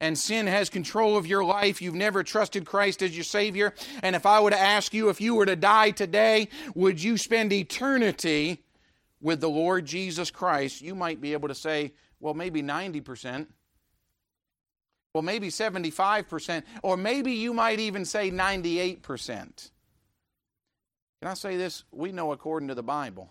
And 0.00 0.16
sin 0.16 0.46
has 0.46 0.70
control 0.70 1.16
of 1.16 1.26
your 1.26 1.44
life, 1.44 1.82
you've 1.82 1.94
never 1.94 2.22
trusted 2.22 2.64
Christ 2.64 3.02
as 3.02 3.16
your 3.16 3.24
Savior, 3.24 3.74
and 4.02 4.14
if 4.14 4.26
I 4.26 4.40
were 4.40 4.50
to 4.50 4.58
ask 4.58 4.94
you 4.94 5.08
if 5.08 5.20
you 5.20 5.34
were 5.34 5.46
to 5.46 5.56
die 5.56 5.90
today, 5.90 6.48
would 6.74 7.02
you 7.02 7.16
spend 7.16 7.52
eternity 7.52 8.62
with 9.20 9.40
the 9.40 9.50
Lord 9.50 9.86
Jesus 9.86 10.30
Christ? 10.30 10.82
You 10.82 10.94
might 10.94 11.20
be 11.20 11.32
able 11.32 11.48
to 11.48 11.54
say, 11.54 11.92
well, 12.20 12.34
maybe 12.34 12.62
90%. 12.62 13.46
Well, 15.14 15.22
maybe 15.22 15.48
75%, 15.48 16.62
or 16.82 16.96
maybe 16.96 17.32
you 17.32 17.52
might 17.52 17.80
even 17.80 18.04
say 18.04 18.30
98%. 18.30 19.70
Can 21.20 21.28
I 21.28 21.34
say 21.34 21.56
this? 21.56 21.84
We 21.90 22.12
know 22.12 22.30
according 22.30 22.68
to 22.68 22.74
the 22.74 22.82
Bible 22.82 23.30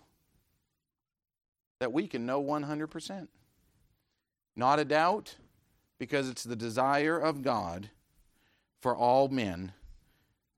that 1.80 1.92
we 1.92 2.06
can 2.06 2.26
know 2.26 2.42
100%. 2.42 3.28
Not 4.56 4.80
a 4.80 4.84
doubt, 4.84 5.36
because 5.98 6.28
it's 6.28 6.44
the 6.44 6.56
desire 6.56 7.18
of 7.18 7.42
God 7.42 7.90
for 8.80 8.96
all 8.96 9.28
men 9.28 9.72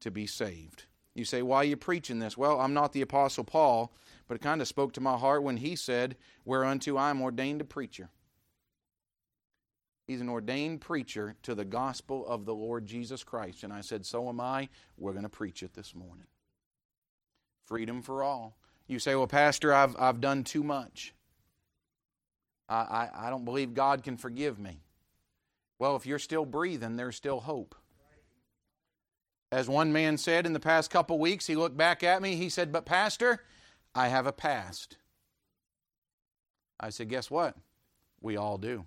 to 0.00 0.10
be 0.10 0.26
saved. 0.26 0.84
You 1.14 1.24
say, 1.24 1.42
why 1.42 1.58
are 1.58 1.64
you 1.64 1.76
preaching 1.76 2.18
this? 2.18 2.36
Well, 2.36 2.60
I'm 2.60 2.74
not 2.74 2.92
the 2.92 3.02
Apostle 3.02 3.44
Paul, 3.44 3.92
but 4.28 4.36
it 4.36 4.42
kind 4.42 4.60
of 4.60 4.68
spoke 4.68 4.92
to 4.92 5.00
my 5.00 5.16
heart 5.16 5.42
when 5.42 5.56
he 5.56 5.74
said, 5.74 6.16
Whereunto 6.44 6.96
I 6.96 7.10
am 7.10 7.20
ordained 7.20 7.60
a 7.60 7.64
preacher. 7.64 8.10
He's 10.06 10.20
an 10.20 10.28
ordained 10.28 10.80
preacher 10.80 11.36
to 11.42 11.54
the 11.54 11.64
gospel 11.64 12.26
of 12.26 12.44
the 12.44 12.54
Lord 12.54 12.86
Jesus 12.86 13.22
Christ. 13.24 13.64
And 13.64 13.72
I 13.72 13.80
said, 13.80 14.06
So 14.06 14.28
am 14.28 14.40
I. 14.40 14.68
We're 14.96 15.12
going 15.12 15.24
to 15.24 15.28
preach 15.28 15.62
it 15.62 15.74
this 15.74 15.94
morning. 15.94 16.26
Freedom 17.66 18.02
for 18.02 18.22
all. 18.22 18.56
You 18.86 18.98
say, 18.98 19.14
Well, 19.14 19.26
Pastor, 19.26 19.72
I've, 19.72 19.96
I've 19.98 20.20
done 20.20 20.44
too 20.44 20.62
much. 20.62 21.14
I, 22.68 22.74
I, 22.74 23.26
I 23.26 23.30
don't 23.30 23.44
believe 23.44 23.74
God 23.74 24.02
can 24.02 24.16
forgive 24.16 24.58
me. 24.58 24.80
Well, 25.80 25.96
if 25.96 26.04
you're 26.04 26.18
still 26.18 26.44
breathing, 26.44 26.96
there's 26.96 27.16
still 27.16 27.40
hope. 27.40 27.74
As 29.50 29.66
one 29.66 29.92
man 29.92 30.18
said 30.18 30.44
in 30.44 30.52
the 30.52 30.60
past 30.60 30.90
couple 30.90 31.18
weeks, 31.18 31.46
he 31.46 31.56
looked 31.56 31.76
back 31.76 32.04
at 32.04 32.20
me, 32.20 32.36
he 32.36 32.50
said, 32.50 32.70
But, 32.70 32.84
Pastor, 32.84 33.42
I 33.94 34.08
have 34.08 34.26
a 34.26 34.32
past. 34.32 34.98
I 36.78 36.90
said, 36.90 37.08
Guess 37.08 37.30
what? 37.30 37.56
We 38.20 38.36
all 38.36 38.58
do. 38.58 38.84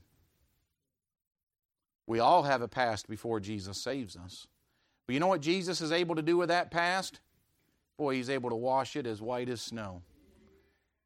We 2.05 2.19
all 2.19 2.43
have 2.43 2.61
a 2.61 2.67
past 2.67 3.09
before 3.09 3.39
Jesus 3.39 3.81
saves 3.81 4.15
us. 4.15 4.45
But 5.07 5.13
you 5.13 5.19
know 5.19 5.27
what 5.27 5.41
Jesus 5.41 5.81
is 5.81 5.91
able 5.91 6.15
to 6.15 6.21
do 6.21 6.37
with 6.37 6.49
that 6.49 6.69
past? 6.69 7.21
Boy, 7.97 8.15
he's 8.15 8.29
able 8.29 8.51
to 8.51 8.55
wash 8.55 8.95
it 8.95 9.07
as 9.07 9.19
white 9.19 9.49
as 9.49 9.61
snow. 9.61 10.03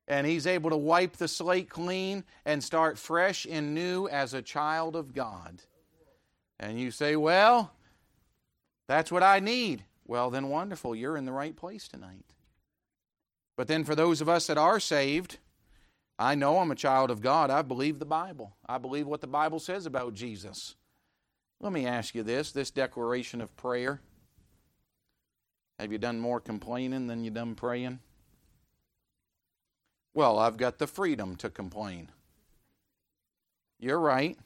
And 0.06 0.28
he's 0.28 0.47
able 0.47 0.69
to 0.69 0.78
wipe 0.78 1.15
the 1.15 1.28
slate 1.30 1.69
clean 1.69 2.26
and 2.45 2.62
start 2.62 2.97
fresh 2.97 3.47
and 3.50 3.73
new 3.73 4.10
as 4.10 4.34
a 4.34 4.41
child 4.41 4.97
of 4.97 5.13
God. 5.13 5.62
And 6.60 6.80
you 6.80 6.91
say, 6.91 7.15
Well, 7.15 7.72
that's 8.88 9.12
what 9.12 9.24
I 9.24 9.39
need. 9.39 9.84
Well, 10.06 10.30
then, 10.30 10.50
wonderful. 10.50 10.96
You're 10.96 11.17
in 11.17 11.26
the 11.26 11.32
right 11.34 11.56
place 11.56 11.88
tonight. 11.88 12.26
But 13.58 13.67
then, 13.67 13.84
for 13.84 13.96
those 13.96 14.22
of 14.22 14.30
us 14.30 14.48
that 14.48 14.58
are 14.58 14.80
saved, 14.80 15.38
I 16.17 16.36
know 16.36 16.60
I'm 16.60 16.72
a 16.72 16.76
child 16.76 17.12
of 17.12 17.22
God. 17.22 17.50
I 17.50 17.62
believe 17.62 18.00
the 18.00 18.06
Bible. 18.06 18.56
I 18.67 18.78
believe 18.78 19.08
what 19.08 19.22
the 19.22 19.28
Bible 19.28 19.60
says 19.60 19.86
about 19.86 20.13
Jesus. 20.13 20.76
Let 21.60 21.74
me 21.74 21.86
ask 21.86 22.15
you 22.15 22.24
this 22.24 22.52
this 22.52 22.72
declaration 22.72 23.41
of 23.41 23.56
prayer. 23.58 24.02
Have 25.80 25.91
you 25.91 25.98
done 25.98 26.20
more 26.20 26.39
complaining 26.39 27.08
than 27.08 27.24
you 27.24 27.30
done 27.30 27.54
praying? 27.54 28.00
Well, 30.13 30.39
I've 30.39 30.58
got 30.58 30.80
the 30.80 30.88
freedom 30.88 31.36
to 31.36 31.50
complain. 31.50 32.10
You're 33.80 34.00
right 34.00 34.38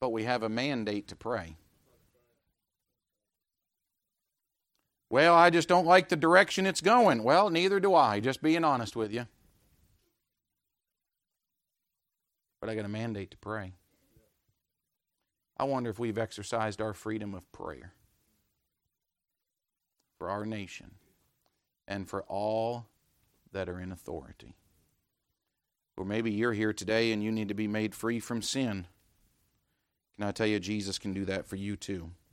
but 0.00 0.10
we 0.10 0.24
have 0.24 0.42
a 0.42 0.48
mandate 0.48 1.08
to 1.08 1.16
pray. 1.16 1.56
Well, 5.10 5.34
I 5.34 5.50
just 5.50 5.68
don't 5.68 5.86
like 5.86 6.08
the 6.08 6.16
direction 6.16 6.66
it's 6.66 6.82
going. 6.82 7.22
Well, 7.22 7.48
neither 7.48 7.80
do 7.80 7.94
I, 7.94 8.20
just 8.20 8.42
being 8.42 8.64
honest 8.64 8.94
with 8.94 9.12
you. 9.12 9.26
But 12.60 12.68
I 12.68 12.74
got 12.74 12.84
a 12.84 12.88
mandate 12.88 13.30
to 13.30 13.38
pray. 13.38 13.72
I 15.56 15.64
wonder 15.64 15.90
if 15.90 15.98
we've 15.98 16.18
exercised 16.18 16.80
our 16.80 16.92
freedom 16.92 17.34
of 17.34 17.50
prayer 17.52 17.94
for 20.18 20.28
our 20.28 20.44
nation 20.44 20.92
and 21.86 22.08
for 22.08 22.22
all 22.24 22.86
that 23.52 23.68
are 23.68 23.80
in 23.80 23.90
authority. 23.90 24.54
Or 25.96 26.04
maybe 26.04 26.30
you're 26.30 26.52
here 26.52 26.72
today 26.72 27.12
and 27.12 27.24
you 27.24 27.32
need 27.32 27.48
to 27.48 27.54
be 27.54 27.66
made 27.66 27.94
free 27.94 28.20
from 28.20 28.42
sin. 28.42 28.86
Can 30.18 30.26
I 30.26 30.32
tell 30.32 30.48
you, 30.48 30.58
Jesus 30.58 30.98
can 30.98 31.12
do 31.12 31.24
that 31.26 31.46
for 31.46 31.54
you 31.54 31.76
too? 31.76 32.10